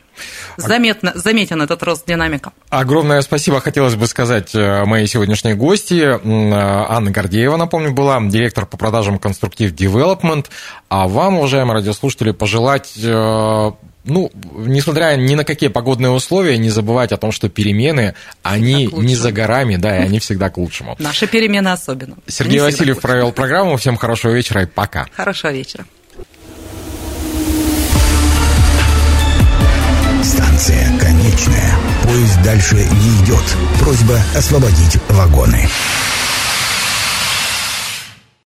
Заметно, 0.58 1.14
заметен 1.16 1.62
этот 1.62 1.84
рост 1.84 2.08
динамика. 2.08 2.54
Огромное 2.70 3.22
спасибо 3.22 3.60
хотелось 3.60 3.96
бы 3.96 4.08
сказать 4.08 4.56
э, 4.56 4.84
моей 4.86 5.08
сегодняшней 5.08 5.54
гости. 5.54 6.20
Анна 6.24 7.12
Гордеева, 7.12 7.58
напомню, 7.58 7.94
была 7.94 8.20
директор 8.22 8.66
по 8.66 8.78
продажам 8.78 9.20
Конструктив 9.20 9.74
Development. 9.74 10.48
А 10.90 11.08
вам, 11.08 11.38
уважаемые 11.38 11.76
радиослушатели, 11.76 12.32
пожелать 12.32 12.94
э, 12.98 13.72
ну, 14.06 14.32
несмотря 14.54 15.16
ни 15.16 15.36
на 15.36 15.46
какие 15.46 15.70
погодные 15.70 16.12
условия, 16.12 16.58
не 16.58 16.70
забывать 16.70 17.12
о 17.12 17.18
том, 17.18 17.32
что 17.32 17.50
перемены, 17.50 18.16
они 18.42 18.88
не 18.92 19.16
за 19.16 19.32
горами, 19.32 19.78
да, 19.78 19.98
и 19.98 20.02
они 20.02 20.20
всегда 20.20 20.50
к 20.50 20.58
лучшему. 20.58 20.96
Наши 21.00 21.28
перемены 21.28 21.70
особенно. 21.70 22.18
Сергей 22.28 22.60
они 22.62 22.72
Васильев 22.72 23.00
провел 23.00 23.32
программу. 23.32 23.78
Всем 23.78 23.98
хорошего 23.98 24.32
вечера 24.32 24.64
и 24.64 24.66
пока. 24.66 25.08
Хорошего 25.16 25.52
вечера. 25.52 25.86
Станция 30.24 30.98
конечная. 31.00 31.76
Поезд 32.04 32.42
дальше 32.44 32.76
не 32.76 33.26
идет. 33.26 33.44
Просьба 33.80 34.20
освободить 34.36 34.98
вагоны. 35.10 35.68